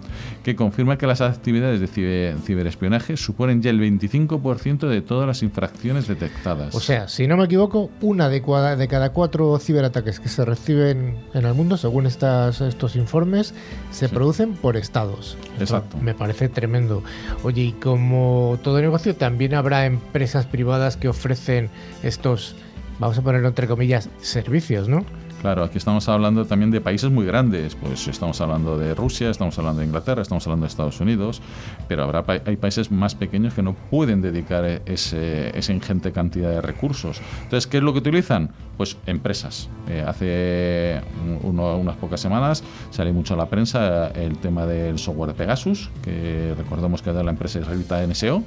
[0.44, 5.44] que confirma que las actividades de ciber- ciberespionaje suponen ya el 25% de todas las
[5.44, 6.74] infracciones detectadas.
[6.74, 10.46] O sea, si no me equivoco, una de, cua- de cada cuatro ciberataques que se
[10.46, 13.54] reciben en el mundo, según estas, estos informes,
[13.92, 14.14] se Sí.
[14.16, 15.38] producen por estados.
[15.60, 15.98] Esto Exacto.
[15.98, 17.04] Me parece tremendo.
[17.44, 21.70] Oye, y como todo negocio, también habrá empresas privadas que ofrecen
[22.04, 22.56] estos,
[23.00, 25.06] vamos a ponerlo entre comillas, servicios, ¿no?
[25.42, 29.58] Claro, aquí estamos hablando también de países muy grandes, pues estamos hablando de Rusia, estamos
[29.58, 31.42] hablando de Inglaterra, estamos hablando de Estados Unidos,
[31.88, 36.12] pero habrá pa- hay países más pequeños que no pueden dedicar e- ese, esa ingente
[36.12, 37.22] cantidad de recursos.
[37.44, 38.50] Entonces, ¿qué es lo que utilizan?
[38.76, 39.70] Pues empresas.
[39.88, 41.02] Eh, hace
[41.44, 45.90] uno- unas pocas semanas salió mucho a la prensa el tema del software de Pegasus,
[46.04, 48.44] que recordemos que es de la empresa israelita NSO,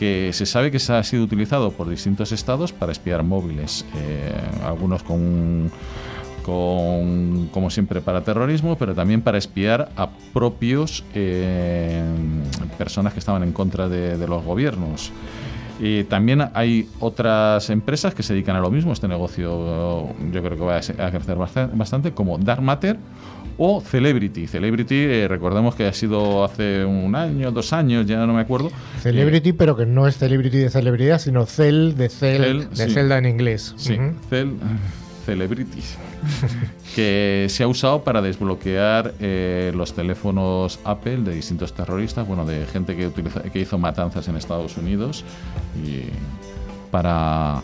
[0.00, 4.32] que se sabe que se ha sido utilizado por distintos estados para espiar móviles, eh,
[4.64, 5.70] algunos con
[6.42, 12.02] con, como siempre, para terrorismo, pero también para espiar a propios eh,
[12.78, 15.12] personas que estaban en contra de, de los gobiernos.
[15.78, 18.92] Y también hay otras empresas que se dedican a lo mismo.
[18.92, 22.98] Este negocio yo creo que va a crecer basta- bastante, como Dark Matter
[23.62, 24.46] o Celebrity.
[24.46, 28.70] Celebrity, eh, recordemos que ha sido hace un año, dos años, ya no me acuerdo.
[29.02, 32.94] Celebrity, pero que no es Celebrity de celebridad, sino Cel de Cel, Cel, de sí.
[32.94, 33.74] Zelda en inglés.
[33.76, 33.98] Sí.
[34.30, 34.56] Cel-
[35.26, 35.82] Celebrity.
[36.96, 42.64] que se ha usado para desbloquear eh, los teléfonos Apple de distintos terroristas, bueno, de
[42.64, 45.22] gente que, utiliza, que hizo matanzas en Estados Unidos
[45.86, 46.04] y
[46.90, 47.60] para,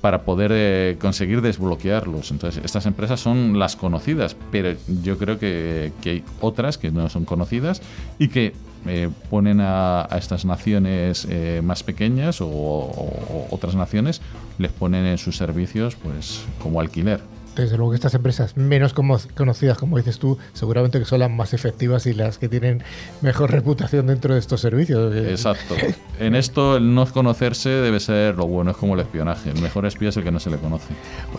[0.00, 2.30] para poder eh, conseguir desbloquearlos.
[2.30, 7.08] Entonces, estas empresas son las conocidas, pero yo creo que, que hay otras que no
[7.08, 7.82] son conocidas
[8.18, 8.54] y que
[8.86, 12.90] eh, ponen a, a estas naciones eh, más pequeñas o, o-
[13.30, 14.22] o otras naciones,
[14.58, 17.20] les ponen en sus servicios pues como alquiler.
[17.60, 21.30] Desde luego que estas empresas menos como- conocidas, como dices tú, seguramente que son las
[21.30, 22.82] más efectivas y las que tienen
[23.20, 25.14] mejor reputación dentro de estos servicios.
[25.14, 25.74] Eh, Exacto.
[26.18, 29.50] En esto el no conocerse debe ser lo bueno, es como el espionaje.
[29.50, 30.86] El mejor espía es el que no se le conoce.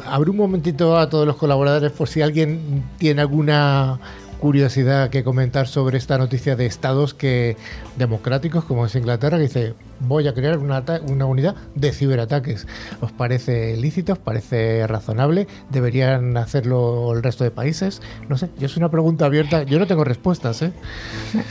[0.06, 4.00] Abre un momentito a todos los colaboradores por si alguien tiene alguna
[4.42, 7.56] curiosidad que comentar sobre esta noticia de estados que
[7.98, 12.68] democráticos como es Inglaterra que dice voy a crear una, una unidad de ciberataques.
[13.02, 14.14] ¿Os parece lícito?
[14.14, 15.48] ¿Os parece razonable?
[15.70, 18.02] ¿Deberían hacerlo el resto de países?
[18.28, 19.62] No sé, yo es una pregunta abierta.
[19.62, 20.74] Yo no tengo respuestas, ¿eh?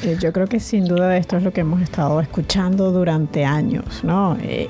[0.02, 4.02] Eh, Yo creo que sin duda esto es lo que hemos estado escuchando durante años,
[4.02, 4.36] ¿no?
[4.42, 4.68] Eh,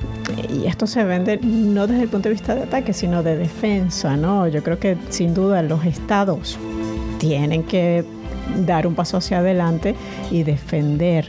[0.51, 4.15] y esto se vende no desde el punto de vista de ataque, sino de defensa,
[4.17, 4.47] ¿no?
[4.47, 6.59] Yo creo que sin duda los estados
[7.21, 8.05] tienen que
[8.67, 9.95] dar un paso hacia adelante
[10.31, 11.29] y defender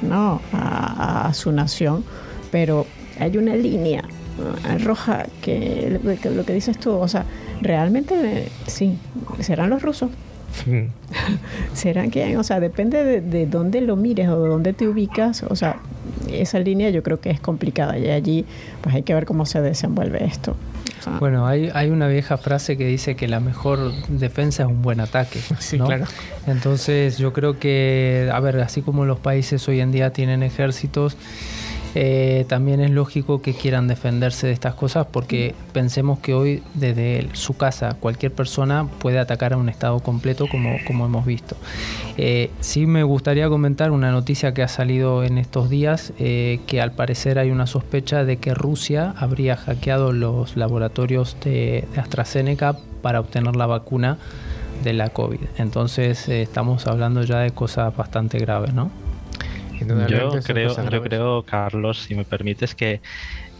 [0.00, 0.40] ¿no?
[0.52, 2.04] a, su nación,
[2.50, 2.86] pero
[3.18, 4.02] hay una línea
[4.82, 7.26] roja que, que lo que dices tú, o sea,
[7.60, 8.96] realmente sí,
[9.40, 10.10] serán los rusos.
[11.74, 12.36] ¿Serán quién?
[12.36, 15.42] O sea, depende de, de dónde lo mires o de dónde te ubicas.
[15.44, 15.76] O sea,
[16.30, 18.44] esa línea yo creo que es complicada y allí
[18.80, 20.56] pues hay que ver cómo se desenvuelve esto.
[21.00, 24.68] O sea, Bueno, hay, hay una vieja frase que dice que la mejor defensa es
[24.68, 25.40] un buen ataque.
[25.58, 25.86] Sí, ¿no?
[25.86, 26.04] claro.
[26.46, 31.16] Entonces yo creo que, a ver, así como los países hoy en día tienen ejércitos,
[31.94, 37.28] eh, también es lógico que quieran defenderse de estas cosas porque pensemos que hoy desde
[37.34, 41.56] su casa cualquier persona puede atacar a un estado completo como, hemos visto.
[42.16, 46.80] Eh, sí me gustaría comentar una noticia que ha salido en estos días, eh, que
[46.80, 52.76] al parecer hay una sospecha de que Rusia habría hackeado los laboratorios de, de AstraZeneca
[53.02, 54.18] para obtener la vacuna
[54.82, 55.40] de la COVID.
[55.58, 59.11] Entonces estamos hablando ya de cosas bastante graves, ¿no?
[59.90, 63.00] Yo creo, yo creo, Carlos, si me permites, que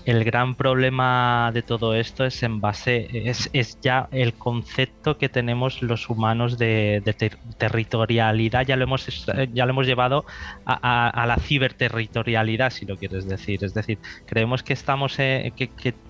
[0.04, 5.28] el gran problema de todo esto es en base, es, es ya el concepto que
[5.28, 9.06] tenemos los humanos de, de ter- territorialidad, ya lo hemos
[9.52, 10.24] ya lo hemos llevado
[10.66, 13.64] a, a- a la ciberterritorialidad, si lo quieres decir.
[13.64, 16.00] Es decir, creemos que estamos eh, que, que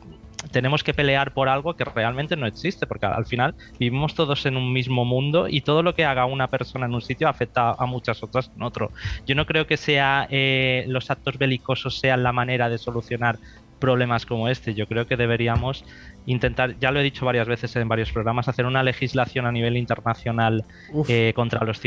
[0.50, 4.56] tenemos que pelear por algo que realmente no existe, porque al final vivimos todos en
[4.56, 7.86] un mismo mundo y todo lo que haga una persona en un sitio afecta a
[7.86, 8.90] muchas otras en otro.
[9.26, 13.38] Yo no creo que sea eh, los actos belicosos sean la manera de solucionar
[13.78, 14.74] problemas como este.
[14.74, 15.84] Yo creo que deberíamos
[16.26, 19.76] intentar, ya lo he dicho varias veces en varios programas, hacer una legislación a nivel
[19.76, 20.64] internacional
[21.08, 21.80] eh, contra los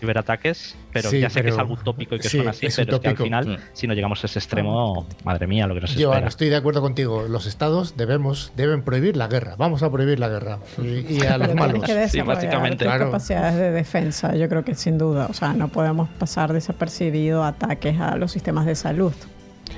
[0.00, 2.66] ciberataques, pero Sí, ya sé que es pero- algo utópico y que sí, son así,
[2.66, 3.24] es pero es que al utópico.
[3.24, 3.64] final, Sí.
[3.72, 6.28] si no llegamos a ese extremo, madre mía, lo que nos Yo espera.
[6.28, 7.26] estoy de acuerdo contigo.
[7.28, 9.54] Los estados debemos deben prohibir la guerra.
[9.58, 11.84] Vamos a prohibir la guerra y, y a pero los malos.
[11.84, 12.84] que desarrollar básicamente.
[12.84, 13.06] Claro.
[13.06, 15.26] capacidades de defensa, yo creo que sin duda.
[15.28, 19.12] O sea, no podemos pasar desapercibido ataques a los sistemas de salud,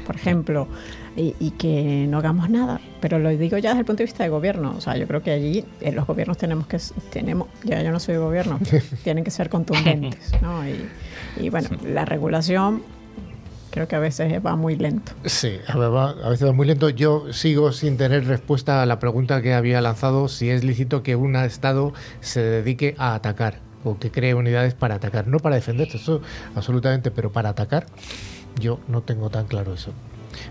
[0.06, 0.68] por ejemplo,
[1.16, 2.80] y, y que no hagamos nada.
[3.00, 4.74] Pero lo digo ya desde el punto de vista de gobierno.
[4.76, 6.78] O sea, yo creo que allí eh, los gobiernos tenemos que,
[7.10, 8.58] tenemos, ya yo no soy gobierno,
[9.04, 10.66] tienen que ser contundentes, ¿no?
[10.68, 10.88] Y,
[11.36, 12.82] y bueno, la regulación
[13.70, 15.12] creo que a veces va muy lento.
[15.24, 16.88] Sí, a ver, va- a veces va muy lento.
[16.90, 21.14] Yo sigo sin tener respuesta a la pregunta que había lanzado si es lícito que
[21.16, 25.96] un estado se dedique a atacar o que cree unidades para atacar, no para defenderse,
[25.96, 26.20] eso
[26.54, 27.86] absolutamente, pero para atacar.
[28.60, 29.92] Yo no tengo tan claro eso.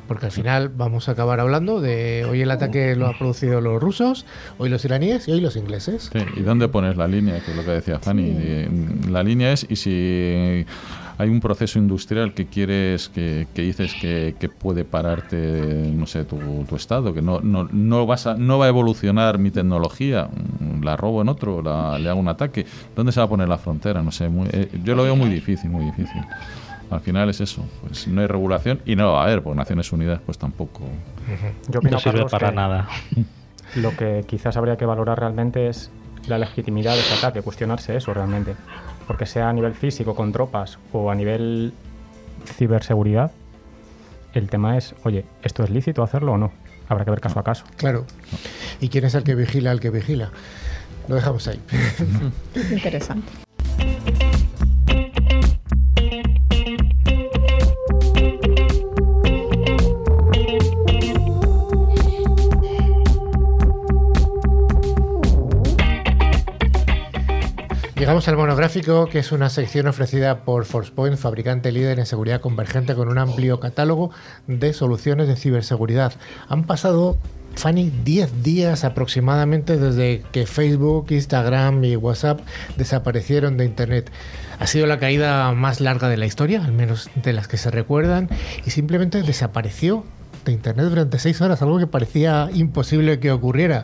[0.07, 3.81] Porque al final vamos a acabar hablando de hoy el ataque lo han producido los
[3.81, 4.25] rusos,
[4.57, 6.09] hoy los iraníes y hoy los ingleses.
[6.11, 7.41] Sí, ¿Y dónde pones la línea?
[7.41, 8.23] Que es lo que decía Fanny.
[8.35, 8.69] Eh,
[9.09, 10.65] La línea es, y si
[11.17, 16.23] hay un proceso industrial que quieres, que, que dices que, que puede pararte, no sé,
[16.25, 20.29] tu, tu estado, que no, no, no, vas a, no va a evolucionar mi tecnología,
[20.59, 23.49] mm, la robo en otro, la- le hago un ataque, ¿dónde se va a poner
[23.49, 24.01] la frontera?
[24.01, 26.21] No sé, muy- eh, yo lo veo muy difícil, muy difícil.
[26.89, 29.55] Al final es eso, pues no hay regulación y no lo va a haber, por
[29.55, 30.81] Naciones Unidas pues tampoco.
[31.67, 32.87] Yo opino, No sirve Carlos, para nada.
[33.75, 35.91] Lo que quizás habría que valorar realmente es
[36.27, 38.55] la legitimidad de ese ataque, cuestionarse eso realmente.
[39.05, 41.73] Porque sea a nivel físico con tropas o a nivel
[42.45, 43.31] ciberseguridad,
[44.33, 46.51] el tema es, oye, ¿esto es lícito hacerlo o no?
[46.87, 47.65] Habrá que ver caso a caso.
[47.77, 48.05] Claro.
[48.79, 50.31] ¿Y quién es el que vigila al que vigila?
[51.07, 51.59] Lo dejamos ahí.
[52.71, 53.48] Interesante.
[67.99, 72.95] Llegamos al monográfico, que es una sección ofrecida por Forcepoint, fabricante líder en seguridad convergente
[72.95, 74.11] con un amplio catálogo
[74.47, 76.13] de soluciones de ciberseguridad.
[76.47, 77.17] Han pasado,
[77.55, 82.39] Fanny, 10 días aproximadamente desde que Facebook, Instagram y WhatsApp
[82.77, 84.09] desaparecieron de Internet.
[84.59, 87.69] Ha sido la caída más larga de la historia, al menos de las que se
[87.69, 88.29] recuerdan,
[88.65, 90.05] y simplemente desapareció
[90.45, 93.83] de Internet durante 6 horas, algo que parecía imposible que ocurriera.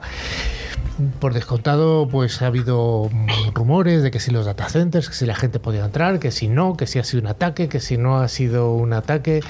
[1.20, 5.26] Por descontado, pues ha habido mm, rumores de que si los data centers, que si
[5.26, 7.98] la gente podía entrar, que si no, que si ha sido un ataque, que si
[7.98, 9.42] no ha sido un ataque.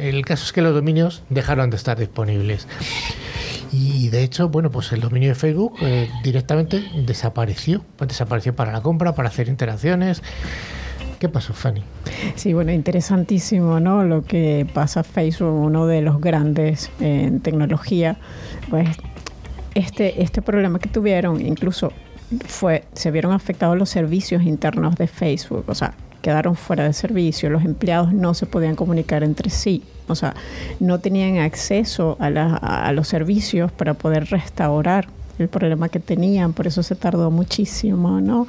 [0.00, 2.66] El caso es que los dominios dejaron de estar disponibles.
[3.72, 7.84] Y de hecho, bueno, pues el dominio de Facebook eh, directamente desapareció.
[8.00, 10.22] Desapareció para la compra, para hacer interacciones.
[11.20, 11.82] ¿Qué pasó, Fanny?
[12.34, 14.04] Sí, bueno, interesantísimo, ¿no?
[14.04, 18.16] Lo que pasa Facebook, uno de los grandes en tecnología,
[18.70, 18.88] pues
[19.74, 21.92] este, este problema que tuvieron, incluso
[22.46, 27.50] fue, se vieron afectados los servicios internos de Facebook, o sea, quedaron fuera de servicio,
[27.50, 30.34] los empleados no se podían comunicar entre sí, o sea,
[30.78, 35.08] no tenían acceso a, la- los servicios para poder restaurar
[35.38, 38.46] el problema que tenían, por eso se tardó muchísimo, ¿no?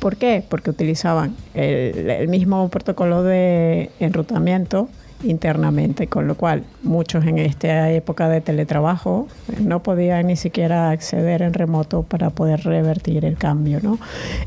[0.00, 0.42] ¿Por qué?
[0.48, 4.88] Porque utilizaban el mismo protocolo de enrutamiento
[5.22, 9.28] internamente, con lo cual muchos en esta época de teletrabajo
[9.60, 13.98] no podían ni siquiera acceder en remoto para poder revertir el cambio, ¿no?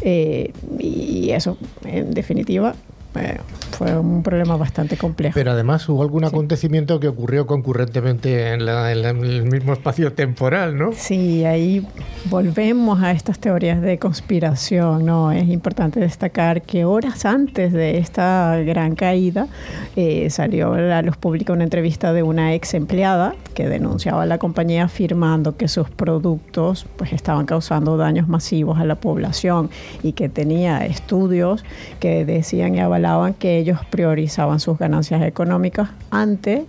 [0.01, 2.75] Eh, y eso, en definitiva,
[3.17, 3.39] eh,
[3.71, 5.33] fue un problema bastante complejo.
[5.35, 9.73] Pero además hubo algún acontecimiento que ocurrió concurrentemente en, la, en, la, en, el mismo
[9.73, 10.91] espacio temporal, ¿no?
[10.93, 11.85] Sí, ahí
[12.25, 15.31] volvemos a estas teorías de conspiración, ¿no?
[15.31, 19.47] Es importante destacar que horas antes de esta gran caída
[19.95, 24.25] eh, salió a la luz pública una entrevista de una ex empleada que denunciaba a
[24.25, 29.69] la compañía afirmando que sus productos pues estaban causando daños masivos a la población
[30.03, 31.63] y que tenía estudios
[31.99, 33.06] que decían y avalaban
[33.39, 36.65] que ellos priorizaban sus ganancias económicas ante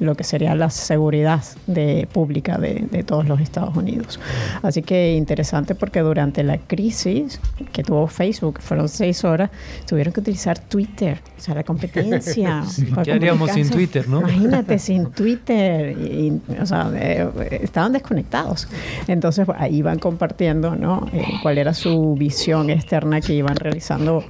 [0.00, 4.18] lo que sería la seguridad de, pública de, de, todos los Estados Unidos.
[4.62, 7.38] Así que interesante porque durante la crisis
[7.72, 9.50] que tuvo Facebook, fueron seis horas,
[9.86, 12.64] tuvieron que utilizar Twitter, o sea, la competencia.
[12.68, 14.20] sí, ¿Qué haríamos sin Twitter, no?
[14.20, 18.68] Imagínate, sin Twitter, y, y, o sea, eh, estaban desconectados.
[19.06, 21.06] Entonces, ahí iban compartiendo, ¿no?
[21.12, 24.24] Eh, cuál era su visión externa que iban realizando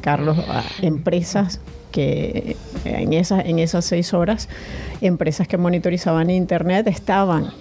[0.00, 4.48] Carlos, a empresas que en esas, en esas seis horas,
[5.00, 7.52] empresas que monitorizaban Internet estaban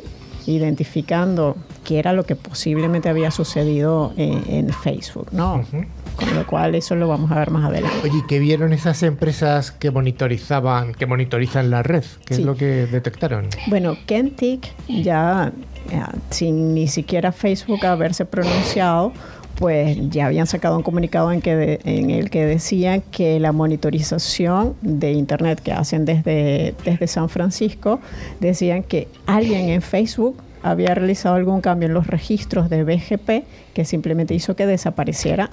[0.47, 5.55] identificando qué era lo que posiblemente había sucedido en, en Facebook, ¿no?
[5.55, 5.87] Uh -huh.
[6.15, 7.97] Con lo cual eso lo vamos a ver más adelante.
[8.03, 12.03] Oye, ¿qué vieron esas empresas que monitorizaban, que monitorizan la red?
[12.25, 12.41] ¿Qué sí.
[12.41, 13.47] es lo que detectaron?
[13.67, 15.51] Bueno, Kentic ya,
[15.89, 19.13] ya sin ni siquiera Facebook haberse pronunciado,
[19.61, 23.51] pues ya habían sacado un comunicado en, que de, en el que decían que la
[23.51, 27.99] monitorización de Internet que hacen desde, desde San Francisco,
[28.39, 33.45] decían que alguien en Facebook había realizado algún cambio en los registros de BGP
[33.75, 35.51] que simplemente hizo que desapareciera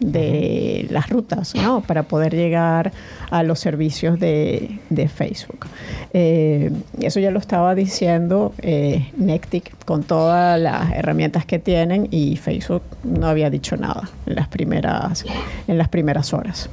[0.00, 1.82] de las rutas, ¿no?
[1.82, 2.92] Para poder llegar
[3.30, 5.66] a los servicios de, de Facebook.
[6.12, 12.36] Eh, eso ya lo estaba diciendo eh, Nectic con todas las herramientas que tienen y
[12.36, 15.24] Facebook no había dicho nada en las primeras,
[15.68, 16.68] en las primeras horas.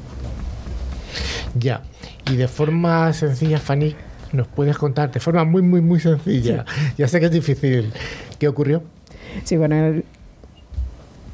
[1.60, 1.82] Ya,
[2.32, 3.96] y de forma sencilla, Fanny,
[4.32, 6.94] nos puedes contar, de forma muy, muy, muy sencilla, sí.
[6.98, 7.92] ya sé que es difícil,
[8.40, 8.84] ¿qué ocurrió?
[9.44, 10.06] Sí, bueno, el,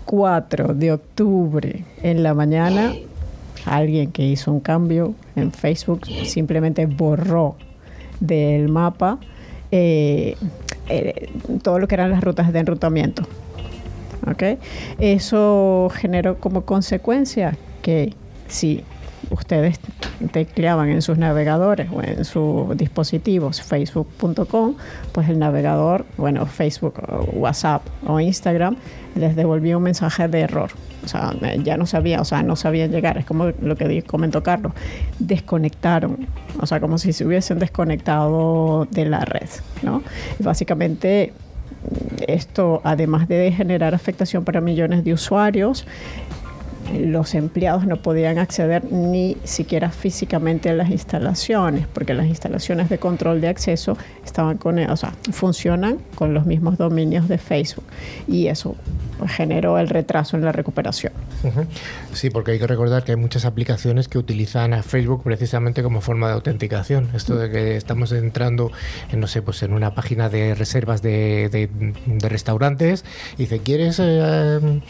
[0.06, 2.94] 4 de octubre en la mañana,
[3.66, 7.56] alguien que hizo un cambio en Facebook simplemente borró
[8.20, 9.20] del mapa
[9.72, 10.36] eh,
[10.90, 11.30] eh,
[11.62, 13.24] todo lo que eran las rutas de enrutamiento.
[15.00, 18.14] Eso generó como consecuencia que
[18.48, 18.84] si
[19.34, 19.80] ustedes
[20.32, 24.76] tecleaban en sus navegadores o en sus dispositivos facebook.com,
[25.12, 27.02] pues el navegador, bueno, Facebook,
[27.34, 28.78] WhatsApp o Instagram,
[29.16, 30.72] les devolvía un mensaje de error.
[31.04, 33.18] O sea, ya no sabía, o sea, no sabían llegar.
[33.18, 34.72] Es como lo que comentó Carlos.
[35.20, 36.28] Desconectaron.
[36.62, 39.50] O sea, como si se hubiesen desconectado de la red,
[39.82, 40.02] ¿no?
[40.40, 41.34] Básicamente
[42.28, 45.86] esto, además de generar afectación para millones de usuarios,
[46.92, 52.98] los empleados no podían acceder ni siquiera físicamente a las instalaciones, porque las instalaciones de
[52.98, 57.86] control de acceso estaban con, o sea, funcionan con los mismos dominios de Facebook
[58.28, 58.76] y eso
[59.28, 61.14] generó el retraso en la recuperación.
[62.14, 66.02] Sí, porque hay que recordar que hay muchas aplicaciones que utilizan a Facebook precisamente como
[66.02, 67.10] forma de autenticación.
[67.14, 68.72] Esto de que estamos entrando
[69.12, 71.70] en, no sé, pues en una página de reservas de, de,
[72.06, 73.06] de restaurantes
[73.38, 74.82] y dice, ¿quieres eh,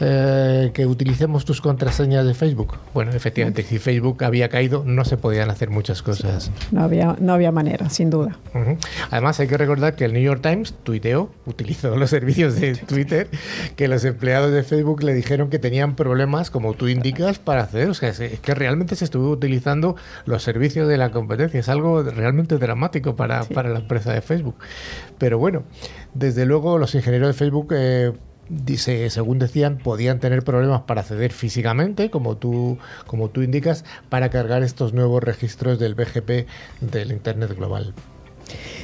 [0.00, 0.86] eh, que
[1.24, 2.74] utilicemos tus contraseñas de Facebook?
[2.92, 6.44] Bueno, efectivamente, si Facebook había caído, no se podían hacer muchas cosas.
[6.44, 8.36] Sí, no, había, no había manera, sin duda.
[8.52, 8.78] Uh -huh.
[9.10, 13.28] Además, hay que recordar que el New York Times tuiteó, utilizó los servicios de Twitter
[13.76, 17.88] que los empleados de Facebook le dijeron que tenían problemas, como tú indicas, para acceder.
[17.88, 19.96] O sea, es que realmente se estuvo utilizando
[20.26, 21.58] los servicios de la competencia.
[21.58, 23.54] Es algo realmente dramático para, sí.
[23.54, 24.56] para la empresa de Facebook.
[25.18, 25.62] Pero bueno,
[26.12, 27.68] desde luego los ingenieros de Facebook...
[27.74, 28.12] Eh,
[28.48, 34.30] dice, según decían, podían tener problemas para acceder físicamente, como tú, como tú indicas, para
[34.30, 36.46] cargar estos nuevos registros del BGP
[36.80, 37.94] del Internet global.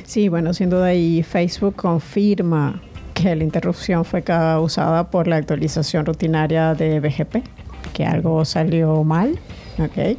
[0.05, 2.81] Sí, bueno, sin duda, y Facebook confirma
[3.15, 7.45] que la interrupción fue causada por la actualización rutinaria de BGP,
[7.93, 9.39] que algo salió mal.
[9.81, 10.19] Okay.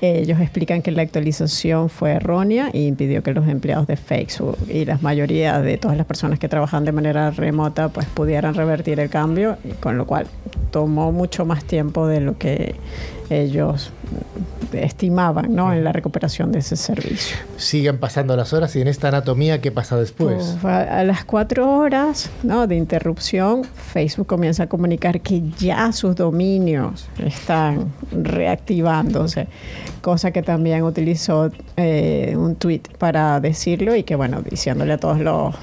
[0.00, 4.84] Ellos explican que la actualización fue errónea e impidió que los empleados de Facebook y
[4.84, 9.10] la mayoría de todas las personas que trabajan de manera remota pues pudieran revertir el
[9.10, 10.26] cambio, con lo cual
[10.70, 12.76] tomó mucho más tiempo de lo que
[13.30, 13.92] ellos
[14.72, 15.72] estimaban ¿no?
[15.72, 17.36] en la recuperación de ese servicio.
[17.56, 20.56] Siguen pasando las horas y en esta anatomía, ¿qué pasa después?
[20.60, 22.66] Pues, a, a las cuatro horas ¿no?
[22.66, 29.48] de interrupción, Facebook comienza a comunicar que ya sus dominios están reactivándose,
[30.00, 35.20] cosa que también utilizó eh, un tweet para decirlo y que bueno, diciéndole a todos
[35.20, 35.54] los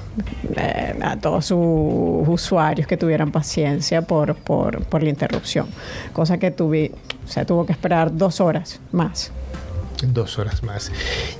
[0.56, 5.66] eh, a todos sus usuarios que tuvieran paciencia por, por, por la interrupción,
[6.12, 6.92] cosa que tuve,
[7.28, 9.30] o sea, tuvo que esperar dos horas más.
[10.02, 10.90] Dos horas más.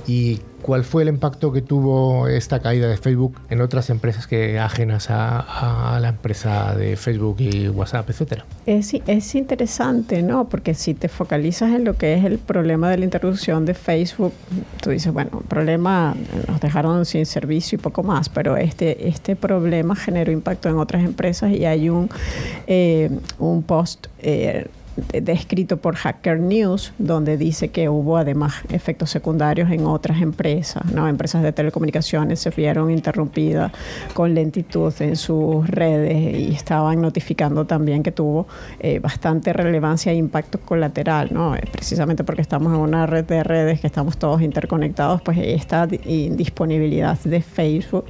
[0.05, 4.59] ¿Y cuál fue el impacto que tuvo esta caída de Facebook en otras empresas que
[4.59, 8.45] ajenas a, a la empresa de Facebook y WhatsApp, etcétera?
[8.65, 10.49] Es, es interesante, ¿no?
[10.49, 14.33] Porque si te focalizas en lo que es el problema de la interrupción de Facebook,
[14.81, 16.15] tú dices, bueno, problema
[16.47, 21.03] nos dejaron sin servicio y poco más, pero este, este problema generó impacto en otras
[21.03, 22.09] empresas y hay un,
[22.67, 23.09] eh,
[23.39, 24.67] un post eh,
[25.21, 31.07] descrito por Hacker News, donde dice que hubo además efectos secundarios en otras empresas, ¿no?
[31.07, 33.71] Empresas de telecomunicaciones se vieron interrumpidas
[34.13, 38.47] con lentitud en sus redes y estaban notificando también que tuvo
[38.79, 41.55] eh, bastante relevancia e impacto colateral, ¿no?
[41.55, 45.87] Eh, precisamente porque estamos en una red de redes que estamos todos interconectados, pues esta
[46.05, 48.05] indisponibilidad de Facebook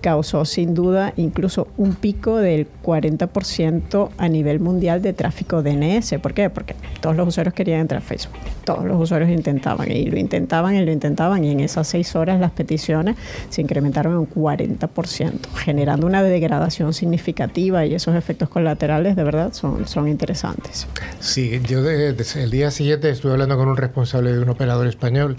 [0.00, 6.18] causó sin duda incluso un pico del 40% a nivel mundial de tráfico DNS.
[6.20, 6.50] ¿Por qué?
[6.50, 8.34] Porque todos los usuarios querían entrar a Facebook.
[8.64, 12.40] Todos los usuarios intentaban y lo intentaban y lo intentaban y en esas seis horas
[12.40, 13.16] las peticiones
[13.48, 19.86] se incrementaron un 40%, generando una degradación significativa y esos efectos colaterales de verdad son,
[19.86, 20.86] son interesantes.
[21.20, 24.86] Sí, yo de, de, el día siguiente estuve hablando con un responsable de un operador
[24.86, 25.36] español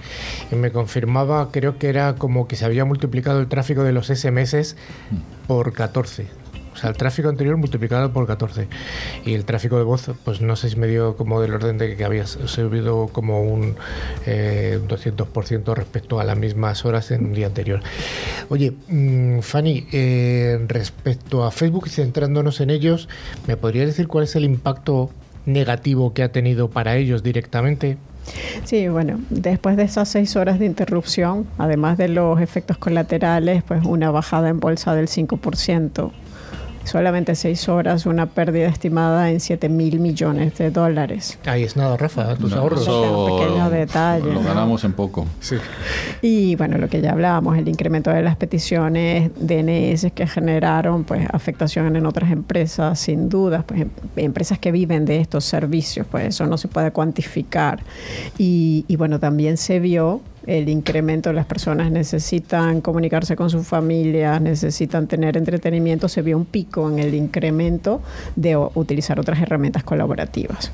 [0.52, 4.08] y me confirmaba, creo que era como que se había multiplicado el tráfico de los
[4.08, 4.76] SMS
[5.48, 6.41] por 14
[6.74, 8.68] o sea, el tráfico anterior multiplicado por 14.
[9.26, 11.96] Y el tráfico de voz, pues no sé si me dio como del orden de
[11.96, 13.76] que había subido como un
[14.26, 17.82] eh, 200% respecto a las mismas horas en un día anterior.
[18.50, 23.10] Oye, mmm, Fanny, eh, respecto a Facebook, centrándonos en ellos,
[23.48, 25.10] ¿me podría decir cuál es el impacto
[25.46, 27.98] negativo que ha tenido para ellos directamente?
[28.64, 33.84] Sí, bueno, después de esas seis horas de interrupción, además de los efectos colaterales, pues
[33.84, 36.12] una bajada en bolsa del 5%,
[36.84, 41.38] solamente seis horas, una pérdida estimada en 7 mil millones de dólares.
[41.46, 42.82] Ahí es nada, Rafa, tus No, ahorros.
[42.82, 44.44] eso Un pequeño detalle, Lo ¿no?
[44.44, 45.26] ganamos en poco.
[45.40, 45.56] Sí.
[46.22, 51.28] Y bueno, lo que ya hablábamos, el incremento de las peticiones DNS que generaron pues
[51.32, 56.26] afectación en otras empresas, sin dudas, pues em- empresas que viven de estos servicios, pues
[56.28, 57.80] eso no se puede cuantificar.
[58.38, 64.42] Y, y bueno, también se vio el incremento, las personas necesitan comunicarse con sus familias,
[64.42, 68.02] necesitan tener entretenimiento, se vio un pico en el incremento
[68.36, 70.72] de utilizar otras herramientas colaborativas.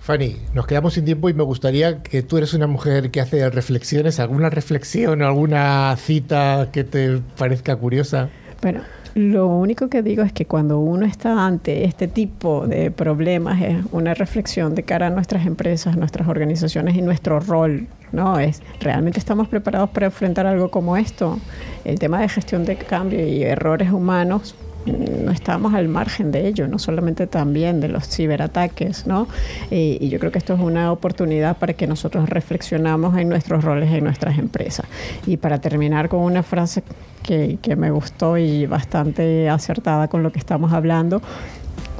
[0.00, 3.48] Fanny, nos quedamos sin tiempo y me gustaría que tú eres una mujer que hace
[3.50, 8.30] reflexiones, alguna reflexión o alguna cita que te parezca curiosa.
[8.62, 8.80] Bueno,
[9.14, 13.84] lo único que digo es que cuando uno está ante este tipo de problemas es
[13.90, 18.38] una reflexión de cara a nuestras empresas, nuestras organizaciones y nuestro rol, ¿no?
[18.38, 21.38] Es, ¿realmente estamos preparados para enfrentar algo como esto?
[21.84, 24.54] El tema de gestión de cambio y errores humanos
[24.86, 29.26] mm, no estamos al margen de ello, no solamente también de los ciberataques, ¿no?
[29.72, 33.92] Y, yo creo que esto es una oportunidad para que nosotros reflexionamos en nuestros roles
[33.92, 34.86] en nuestras empresas.
[35.26, 36.84] Y para terminar con una frase
[37.30, 41.22] que, que me gustó y bastante acertada con lo que estamos hablando,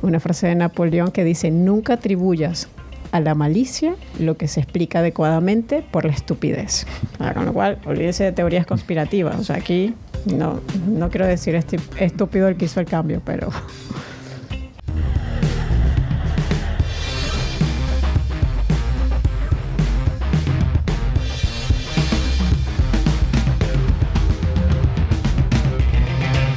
[0.02, 2.68] una frase de Napoleón que dice, nunca atribuyas
[3.12, 6.84] a la malicia lo que se explica adecuadamente por la estupidez.
[7.20, 9.38] Ah, con lo cual, olvídese de teorías conspirativas.
[9.38, 9.94] O sea, aquí
[10.26, 10.58] no,
[10.88, 11.54] no quiero decir
[12.00, 13.50] estúpido el que hizo el cambio, pero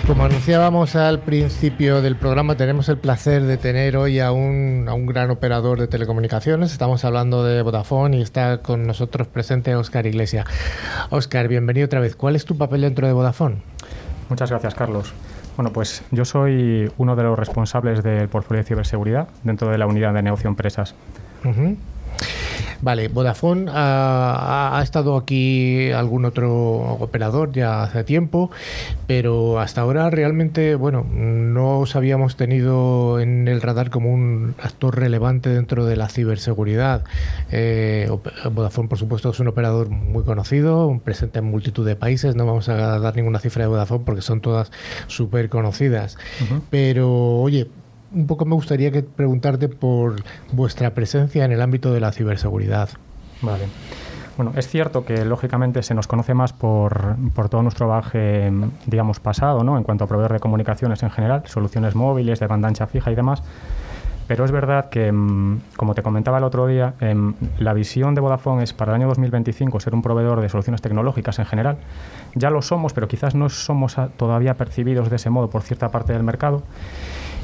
[0.07, 4.93] Como anunciábamos al principio del programa, tenemos el placer de tener hoy a un, a
[4.93, 6.73] un gran operador de telecomunicaciones.
[6.73, 10.45] Estamos hablando de Vodafone y está con nosotros presente Oscar Iglesias.
[11.09, 12.17] Oscar, bienvenido otra vez.
[12.17, 13.55] ¿Cuál es tu papel dentro de Vodafone?
[14.27, 15.13] Muchas gracias, Carlos.
[15.55, 19.87] Bueno, pues yo soy uno de los responsables del portfolio de ciberseguridad dentro de la
[19.87, 20.95] unidad de negocio empresas.
[22.83, 26.51] Vale, Vodafone ha, ha estado aquí algún otro
[26.99, 28.51] operador ya hace tiempo,
[29.07, 34.99] pero hasta ahora realmente, bueno, no os habíamos tenido en el radar como un actor
[34.99, 37.05] relevante dentro de la ciberseguridad.
[37.53, 38.09] Eh,
[38.51, 42.35] Vodafone, por supuesto, es un operador muy conocido, presente en multitud de países.
[42.35, 44.73] No vamos a dar ninguna cifra de Vodafone porque son todas
[45.07, 46.17] súper conocidas.
[46.69, 47.69] Pero, oye,
[48.13, 50.15] un poco me gustaría que preguntarte por
[50.51, 52.89] vuestra presencia en el ámbito de la ciberseguridad.
[53.41, 53.65] Vale.
[54.35, 58.51] Bueno, es cierto que lógicamente se nos conoce más por, por, todo nuestro bagaje,
[58.87, 59.77] digamos, pasado, ¿no?
[59.77, 63.15] En cuanto a proveedor de comunicaciones en general, soluciones móviles, de banda ancha fija y
[63.15, 63.43] demás.
[64.27, 68.21] Pero es verdad que, mm, como te comentaba el otro día, em, la visión de
[68.21, 71.77] Vodafone es para el año 2025 ser un proveedor de soluciones tecnológicas en general.
[72.33, 76.13] Ya lo somos, pero quizás no somos todavía percibidos de ese modo por cierta parte
[76.13, 76.63] del mercado.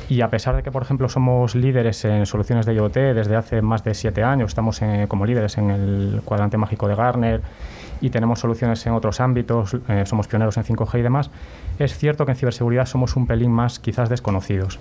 [0.09, 3.61] Y a pesar de que, por ejemplo, somos líderes en soluciones de IoT desde hace
[3.61, 7.41] más de siete años, estamos como líderes en el cuadrante mágico de Gartner
[8.01, 11.29] y tenemos soluciones en otros ámbitos, eh, somos pioneros en 5G y demás,
[11.77, 14.79] es cierto que en ciberseguridad somos un pelín más quizás desconocidos.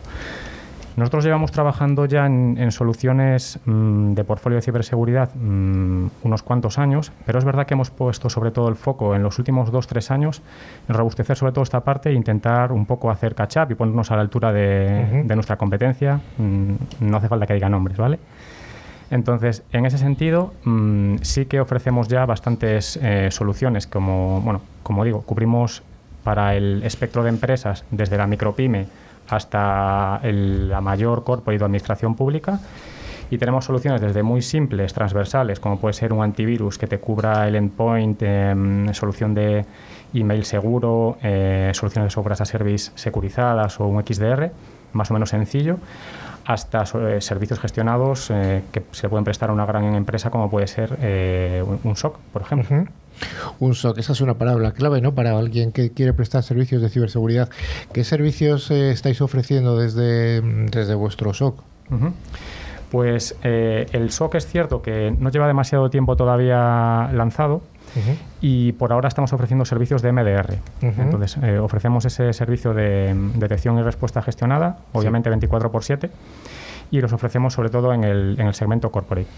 [0.99, 7.13] Nosotros llevamos trabajando ya en, soluciones mm, de portfolio de ciberseguridad mm, unos cuantos años,
[7.25, 10.11] pero es verdad que hemos puesto sobre todo el foco en los últimos dos, tres
[10.11, 10.43] años
[10.89, 14.17] en robustecer sobre todo esta parte e intentar un poco hacer catch-up y ponernos a
[14.17, 16.21] la altura de, nuestra competencia.
[16.37, 18.19] Mm, no hace falta que diga nombres, ¿vale?
[19.13, 20.53] Entonces, en ese sentido,
[21.23, 25.85] sí que ofrecemos ya bastantes eh, soluciones, como, bueno, como digo, cubrimos
[26.25, 28.89] para el espectro de empresas desde la micropyme
[29.29, 32.61] hasta la mayor corporate de administración pública.
[33.31, 37.47] Y tenemos soluciones desde muy simples, transversales, como puede ser un antivirus que te cubra
[37.47, 39.67] el endpoint, em, solución de
[40.15, 44.51] email seguro, eh, soluciones de software as a service securizadas o un XDR,
[44.95, 45.77] más o menos sencillo,
[46.47, 50.67] hasta eh, servicios gestionados eh, que se pueden prestar a una gran empresa como puede
[50.67, 50.97] ser
[51.85, 52.87] un SOC, por ejemplo.
[53.59, 55.15] Un SOC, esa es una palabra clave, ¿no?
[55.15, 57.49] Para alguien que quiere prestar servicios de ciberseguridad.
[57.93, 61.63] ¿Qué servicios eh, estáis ofreciendo desde, desde vuestro SOC?
[62.91, 67.63] Pues eh, el SOC es cierto que no lleva demasiado tiempo todavía lanzado,
[68.41, 70.59] y por ahora estamos ofreciendo servicios de MDR.
[70.83, 76.11] Entonces, eh, ofrecemos ese servicio de detección y respuesta gestionada, obviamente 24 x 7,
[76.91, 79.29] y los ofrecemos sobre todo en el, en el segmento corporate.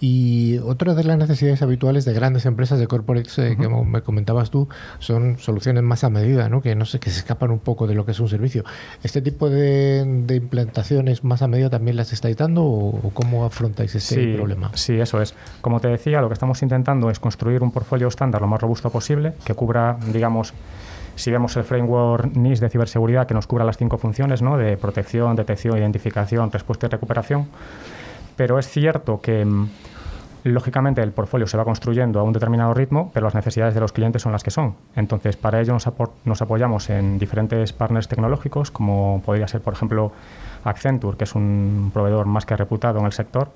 [0.00, 4.50] Y otra de las necesidades habituales de grandes empresas de corporates eh, que me comentabas
[4.50, 6.60] tú son soluciones más a medida, ¿no?
[6.60, 8.64] que no sé, que se escapan un poco de lo que es un servicio.
[9.02, 14.34] ¿Este tipo de, implantaciones más a medida también las estáis dando o, cómo afrontáis este
[14.34, 14.70] problema?
[14.74, 15.34] Sí, eso es.
[15.60, 18.90] Como te decía, lo que estamos intentando es construir un portfolio estándar lo más robusto
[18.90, 20.52] posible que cubra, digamos,
[21.16, 24.56] si vemos el framework NIS de ciberseguridad que nos cubra las cinco funciones ¿no?
[24.56, 27.48] de protección, detección, identificación, respuesta y recuperación,
[28.36, 29.68] pero es cierto que mm,
[30.44, 33.92] lógicamente el portfolio se va construyendo a un determinado ritmo, pero las necesidades de los
[33.92, 34.76] clientes son las que son.
[34.94, 40.12] Entonces, para ello nos, apoyamos en diferentes partners tecnológicos, como podría ser, por ejemplo,
[40.64, 43.50] Accenture, que es un proveedor más que reputado en el sector,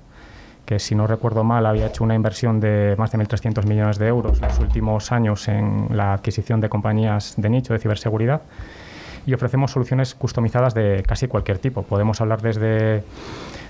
[0.65, 4.07] que si no recuerdo mal había hecho una inversión de más de 1.300 millones de
[4.07, 8.41] euros en los últimos años en la adquisición de compañías de nicho de ciberseguridad
[9.25, 11.83] y ofrecemos soluciones customizadas de casi cualquier tipo.
[11.83, 13.03] Podemos hablar desde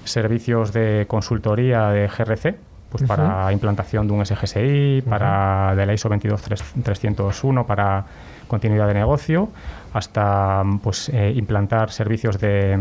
[0.03, 2.55] servicios de consultoría de GRC,
[2.91, 8.05] pues para implantación de un SGSI, para de la ISO 22301 para
[8.49, 9.47] continuidad de negocio,
[9.93, 12.77] hasta pues eh, implantar servicios de,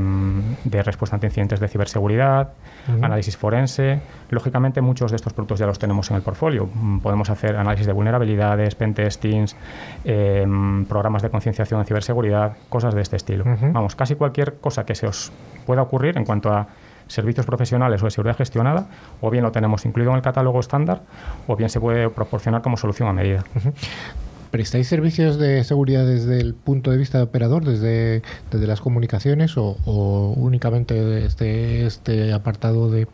[0.65, 2.55] de, respuesta ante incidentes de ciberseguridad,
[3.01, 4.01] análisis forense.
[4.31, 6.69] Lógicamente muchos de estos productos ya los tenemos en el portfolio.
[6.75, 9.55] Mm, podemos hacer análisis de vulnerabilidades, pentestings,
[10.05, 10.45] eh,
[10.89, 13.45] programas de concienciación en ciberseguridad, cosas de este estilo.
[13.73, 15.31] Vamos, casi cualquier cosa que se os
[15.67, 16.67] pueda ocurrir en cuanto a
[17.11, 18.87] servicios profesionales o de seguridad gestionada,
[19.21, 21.03] o bien lo tenemos incluido en el catálogo estándar,
[21.47, 23.45] o bien se puede proporcionar como solución a medida.
[24.51, 29.57] ¿Prestáis servicios de seguridad desde el punto de vista de operador, desde, desde las comunicaciones
[29.57, 29.77] o,
[30.37, 33.07] únicamente este, este apartado de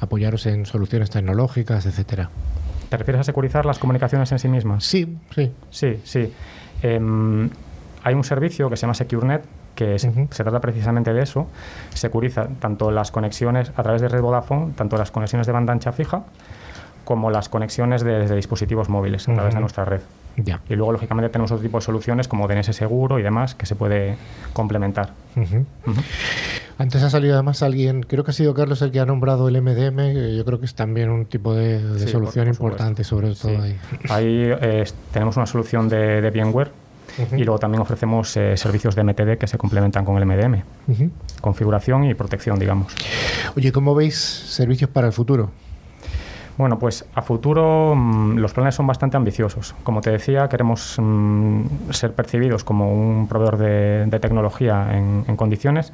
[0.00, 2.28] apoyaros en soluciones tecnológicas, etcétera?
[2.90, 4.84] ¿Te refieres a securizar las comunicaciones en sí mismas?
[4.84, 5.50] Sí, sí.
[5.70, 6.30] Sí, sí.
[6.82, 7.48] Em,
[8.02, 9.44] hay un servicio que se llama SecureNet
[9.74, 11.46] que se, trata precisamente de eso.
[11.94, 15.92] Securiza tanto las conexiones a través de red Vodafone, tanto las conexiones de banda ancha
[15.92, 16.24] fija,
[17.04, 20.00] como las conexiones desde dispositivos móviles a través de nuestra red.
[20.36, 23.74] Y luego, lógicamente, tenemos otro tipo de soluciones como DNS seguro y demás que se
[23.74, 24.16] puede
[24.52, 25.10] complementar.
[26.78, 29.60] Antes ha salido además alguien, creo que ha sido Carlos el que ha nombrado el
[29.60, 33.78] MDM, yo creo que es también un tipo de, solución importante sobre todo ahí.
[34.08, 36.81] Ahí eh, tenemos una solución de, de VMware
[37.36, 40.62] y luego también ofrecemos eh, servicios de MTD que se complementan con el MDM.
[41.40, 42.94] Configuración y protección, digamos.
[43.56, 45.50] Oye, ¿cómo veis servicios para el futuro?
[46.58, 49.74] Bueno, pues a futuro mm, los planes son bastante ambiciosos.
[49.82, 55.92] Como te decía, queremos mm, ser percibidos como un proveedor de, tecnología en, en, condiciones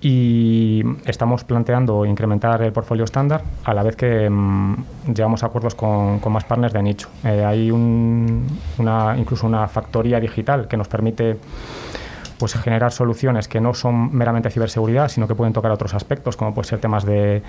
[0.00, 6.20] y estamos planteando incrementar el portfolio estándar a la vez que mm, llevamos acuerdos con,
[6.30, 7.08] más partners de nicho.
[7.24, 11.36] Eh, hay una, incluso una factoría digital que nos permite
[12.38, 16.54] pues generar soluciones que no son meramente ciberseguridad, sino que pueden tocar otros aspectos, como
[16.54, 17.42] pueden ser temas de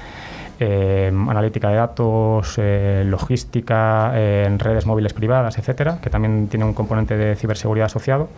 [0.59, 6.73] eh, analítica de datos, eh, logística, en redes móviles privadas, etcétera, que también tiene un
[6.73, 8.29] componente de ciberseguridad asociado.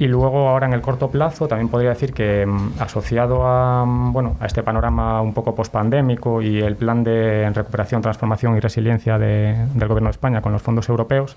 [0.00, 4.14] Y luego ahora en el corto plazo también podría decir que mm, asociado a, mm,
[4.14, 9.18] bueno, a este panorama un poco pospandémico y el plan de recuperación, transformación y resiliencia
[9.18, 11.36] del Gobierno de España con los fondos europeos,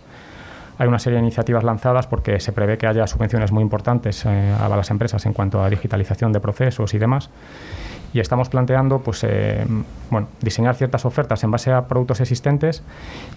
[0.78, 4.56] hay una serie de iniciativas lanzadas porque se prevé que haya subvenciones muy importantes eh,
[4.58, 7.30] a las empresas en cuanto a digitalización de procesos y demás
[8.14, 9.66] y estamos planteando pues, eh,
[10.10, 12.84] bueno, diseñar ciertas ofertas en base a productos existentes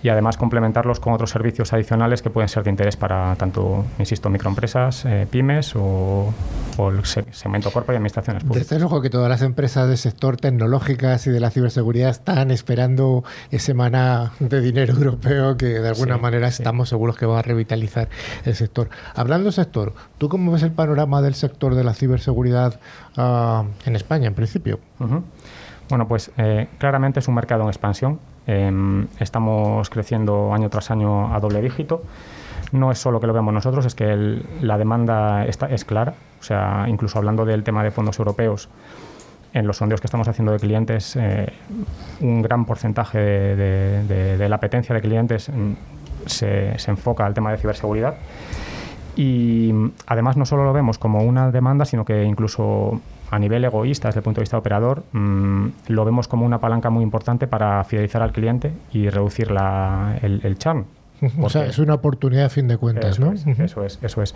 [0.02, 4.28] y además complementarlos con otros servicios adicionales que pueden ser de interés para tanto, insisto,
[4.28, 6.32] microempresas, eh, pymes o,
[6.78, 8.68] el segmento corporativo y administraciones públicas.
[8.68, 13.24] Desde luego que todas las empresas del sector tecnológicas y de la ciberseguridad están esperando
[13.50, 18.08] ese maná de dinero europeo que de alguna manera estamos seguros que va a revitalizar
[18.44, 18.90] el sector.
[19.14, 22.78] Hablando del sector, ¿tú cómo ves el panorama del sector de la ciberseguridad
[23.16, 24.78] uh, en España en principio?
[25.88, 28.18] Bueno, pues eh, claramente es un mercado en expansión.
[28.46, 32.02] Eh, estamos creciendo año tras año a doble dígito.
[32.72, 36.14] No es solo que lo veamos nosotros, es que el, la demanda está, es clara.
[36.40, 38.68] O sea, incluso hablando del tema de fondos europeos,
[39.52, 41.52] en los sondeos que estamos haciendo de clientes, eh,
[42.20, 45.72] un gran porcentaje de, la apetencia de clientes mm,
[46.26, 48.16] se, se enfoca al tema de ciberseguridad.
[49.16, 49.72] Y
[50.06, 53.00] además no solo lo vemos como una demanda, sino que incluso
[53.30, 56.90] a nivel egoísta desde el punto de vista operador, mmm, lo vemos como una palanca
[56.90, 60.84] muy importante para fidelizar al cliente y reducir la, el, el churn.
[61.40, 63.32] O sea, es una oportunidad a fin de cuentas, eso ¿no?
[63.32, 64.34] Es, eso es, eso es.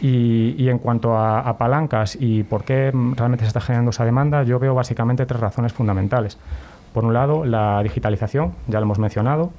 [0.00, 4.04] Y, y en cuanto a, a, palancas y por qué realmente se está generando esa
[4.04, 6.36] demanda, yo veo básicamente tres razones fundamentales.
[6.92, 9.52] Por un lado, la digitalización, ya lo hemos mencionado.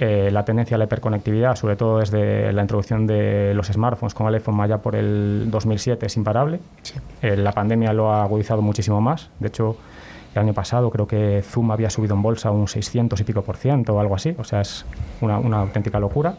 [0.00, 4.26] Eh, la tendencia a la hiperconectividad, sobre todo desde la introducción de los smartphones con
[4.26, 6.58] el iPhone ya por el 2007, es imparable.
[6.82, 6.94] Sí.
[7.22, 9.30] Eh, la pandemia lo ha agudizado muchísimo más.
[9.38, 9.76] De hecho,
[10.34, 13.56] el año pasado creo que Zoom había subido en bolsa un 600 y pico por
[13.56, 14.34] ciento o algo así.
[14.36, 14.84] O sea, es
[15.20, 16.34] una, una auténtica locura.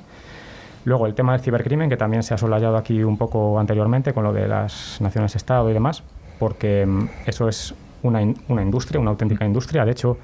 [0.83, 4.25] Luego, el tema del cibercrimen, que también se ha solayado aquí un poco anteriormente con
[4.25, 6.03] lo de las naciones-estado y demás,
[6.39, 9.85] porque mm, eso es una, in una industria, una auténtica industria.
[9.85, 10.17] De hecho,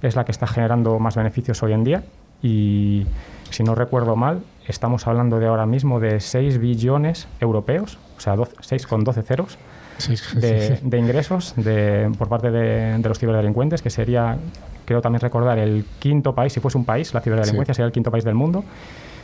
[0.00, 2.04] es la que está generando más beneficios hoy en día
[2.42, 3.06] y
[3.50, 8.36] si no recuerdo mal, estamos hablando de ahora mismo de 6 billones europeos, o sea,
[8.36, 9.58] 12, 6 con 12 ceros,
[9.98, 10.82] sí, sí, de, sí.
[10.82, 14.36] de, ingresos de, por parte de, de, los ciberdelincuentes, que sería,
[14.84, 18.10] creo también recordar, el quinto país, si fuese un país, la ciberdelincuencia sería el quinto
[18.10, 18.64] país del mundo.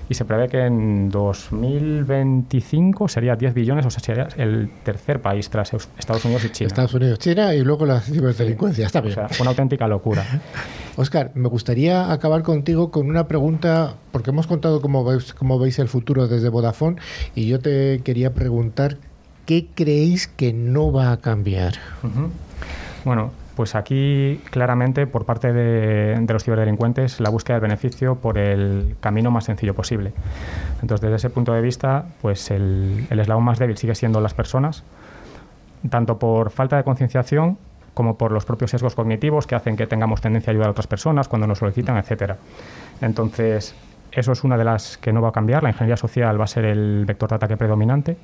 [0.09, 5.49] Y se prevé que en 2025 sería 10 billones, o sea, sería el tercer país
[5.49, 6.69] tras Estados Unidos y China.
[6.69, 8.87] Estados Unidos, China y luego la ciberdelincuencia.
[8.87, 9.19] Está bien.
[9.19, 10.25] O sea, una auténtica locura.
[10.97, 15.79] Oscar, me gustaría acabar contigo con una pregunta, porque hemos contado cómo veis, cómo veis
[15.79, 16.97] el futuro desde Vodafone,
[17.35, 18.99] y yo te quería preguntar,
[19.47, 21.75] ¿qué creéis que no va a cambiar?
[22.03, 22.29] Uh -huh.
[23.05, 28.39] Bueno, pues aquí claramente por parte de, de, los ciberdelincuentes la búsqueda del beneficio por
[28.39, 30.13] el camino más sencillo posible.
[30.83, 34.35] Entonces desde ese punto de vista, pues el, el eslabón más débil sigue siendo las
[34.35, 34.83] personas,
[35.89, 37.59] tanto por falta de concienciación
[37.95, 40.89] como por los propios sesgos cognitivos que hacen que tengamos tendencia a ayudar a otras
[40.89, 42.37] personas cuando nos solicitan, etcétera.
[43.01, 43.75] Entonces,
[44.11, 45.63] eso es una de las que no va a cambiar.
[45.63, 48.17] La ingeniería social va a ser el vector de ataque predominante.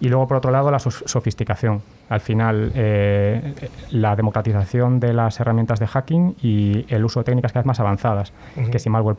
[0.00, 1.82] Y luego, por otro lado, la sofisticación.
[2.08, 3.54] Al final, eh,
[3.90, 7.80] la democratización de las herramientas de hacking y el uso de técnicas cada vez más
[7.80, 8.70] avanzadas, uh -huh.
[8.70, 9.16] que si malware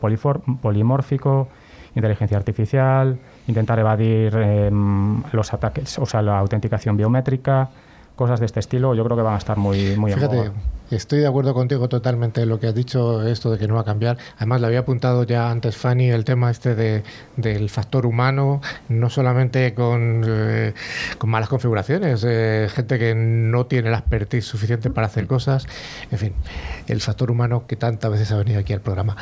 [0.62, 1.48] polimórfico,
[1.94, 4.70] inteligencia artificial, intentar evadir eh,
[5.32, 7.68] los ataques, o sea, la autenticación biométrica,
[8.16, 10.52] cosas de este estilo, yo creo que van a estar muy, muy Fíjate, en
[10.90, 13.82] Estoy de acuerdo contigo totalmente en lo que has dicho, esto de que no va
[13.82, 14.18] a cambiar.
[14.38, 17.04] Además, le había apuntado ya antes Fanny el tema este de,
[17.36, 20.74] del factor humano, no solamente con, eh,
[21.18, 25.66] con malas configuraciones, eh, gente que no tiene la expertise suficiente para hacer cosas.
[26.10, 26.32] En fin,
[26.88, 29.16] el factor humano que tantas veces ha venido aquí al programa.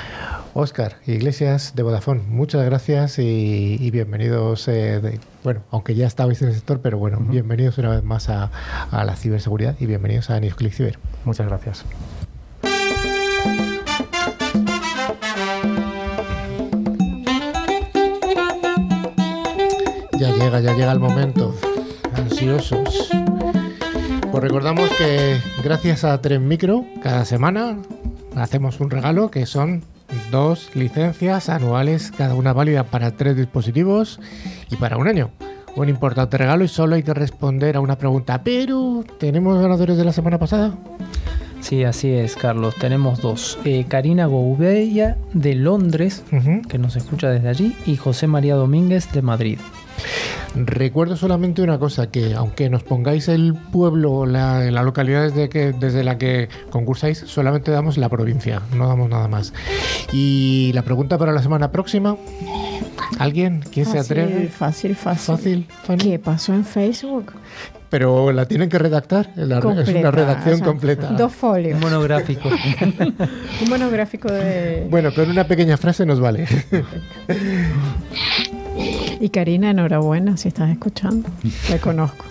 [0.54, 4.68] Oscar Iglesias de Vodafone, muchas gracias y, y bienvenidos.
[4.68, 7.30] Eh, de, bueno, aunque ya estabais en el sector, pero bueno, uh -huh.
[7.30, 8.50] bienvenidos una vez más a,
[8.90, 10.98] a la ciberseguridad y bienvenidos a Newsclick Ciber.
[11.24, 11.57] Muchas gracias.
[20.18, 21.54] Ya llega, ya llega el momento.
[22.14, 23.10] Ansiosos.
[24.30, 27.78] Pues recordamos que gracias a Tren Micro, cada semana
[28.36, 29.82] hacemos un regalo que son
[30.30, 34.20] dos licencias anuales, cada una válida para tres dispositivos
[34.70, 35.30] y para un año.
[35.76, 38.42] Un importante regalo y solo hay que responder a una pregunta.
[38.42, 40.72] Pero, ¿tenemos ganadores de la semana pasada?
[41.60, 42.74] Sí, así es, Carlos.
[42.76, 43.58] Tenemos dos.
[43.64, 46.66] Eh, Karina Gouveia de Londres, uh -huh.
[46.66, 49.58] que nos escucha desde allí, y José María Domínguez de Madrid.
[50.54, 55.48] Recuerdo solamente una cosa, que aunque nos pongáis el pueblo o la, la localidad desde,
[55.48, 59.52] que, desde la que concursáis, solamente damos la provincia, no damos nada más.
[60.12, 62.16] Y la pregunta para la semana próxima,
[63.18, 63.62] ¿alguien?
[63.72, 64.48] ¿Quién se Fácil, atreve?
[64.48, 65.36] Fácil, fácil.
[65.36, 66.04] Fácil, Fanny.
[66.04, 67.32] ¿Qué pasó en Facebook?
[67.90, 71.08] Pero la tienen que redactar, la- es una redacción o sea, completa.
[71.08, 71.74] Dos folios.
[71.76, 72.48] Un monográfico.
[73.62, 74.86] Un monográfico de...
[74.90, 76.46] Bueno, con una pequeña frase nos vale.
[79.20, 81.28] Y Karina, enhorabuena si estás escuchando.
[81.68, 82.24] Te conozco.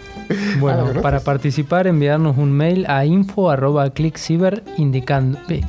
[0.59, 1.01] Bueno, Ah, ¿no?
[1.01, 5.61] para participar, enviarnos un mail a info.clickciber indicando eh,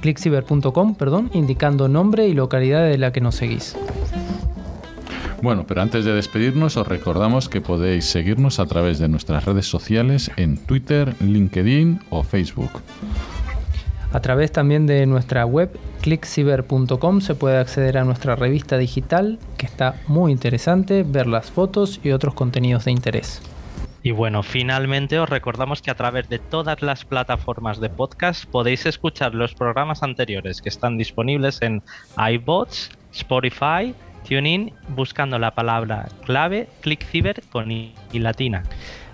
[0.97, 3.77] perdón, indicando nombre y localidad de la que nos seguís.
[5.41, 9.67] Bueno, pero antes de despedirnos, os recordamos que podéis seguirnos a través de nuestras redes
[9.67, 12.83] sociales en Twitter, LinkedIn o Facebook.
[14.13, 19.67] A través también de nuestra web clickciber.com se puede acceder a nuestra revista digital, que
[19.67, 23.41] está muy interesante, ver las fotos y otros contenidos de interés.
[24.03, 28.87] Y bueno, finalmente os recordamos que a través de todas las plataformas de podcast podéis
[28.87, 31.83] escuchar los programas anteriores que están disponibles en
[32.17, 33.95] iBots, Spotify,
[34.27, 38.63] TuneIn, buscando la palabra clave ClickCiber con i, y latina.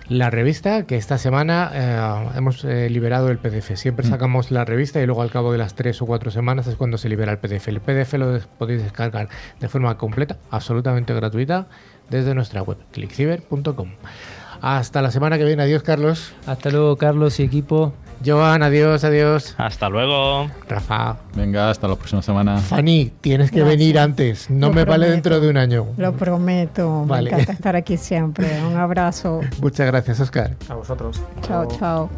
[0.07, 3.75] La revista, que esta semana eh, hemos eh, liberado el PDF.
[3.75, 6.75] Siempre sacamos la revista y luego al cabo de las tres o cuatro semanas es
[6.75, 7.69] cuando se libera el PDF.
[7.69, 9.29] El PDF lo des- podéis descargar
[9.59, 11.65] de forma completa, absolutamente gratuita,
[12.11, 13.89] desde nuestra web, clickciber.com.
[14.61, 15.63] Hasta la semana que viene.
[15.63, 16.33] Adiós, Carlos.
[16.45, 17.93] Hasta luego, Carlos y equipo.
[18.23, 19.55] Joan, adiós, adiós.
[19.57, 20.49] Hasta luego.
[20.67, 21.17] Rafa.
[21.35, 22.57] Venga, hasta la próxima semana.
[22.57, 23.77] Fanny, tienes que Gracias.
[23.77, 24.49] venir antes.
[24.49, 25.87] No Lo me vale dentro de un año.
[25.97, 27.05] Lo prometo.
[27.05, 27.29] Vale.
[27.29, 28.47] Me encanta estar aquí siempre.
[28.63, 29.41] Un abrazo.
[29.61, 30.51] Muchas gracias, Oscar.
[30.69, 31.21] A vosotros.
[31.41, 32.09] Chao, chao.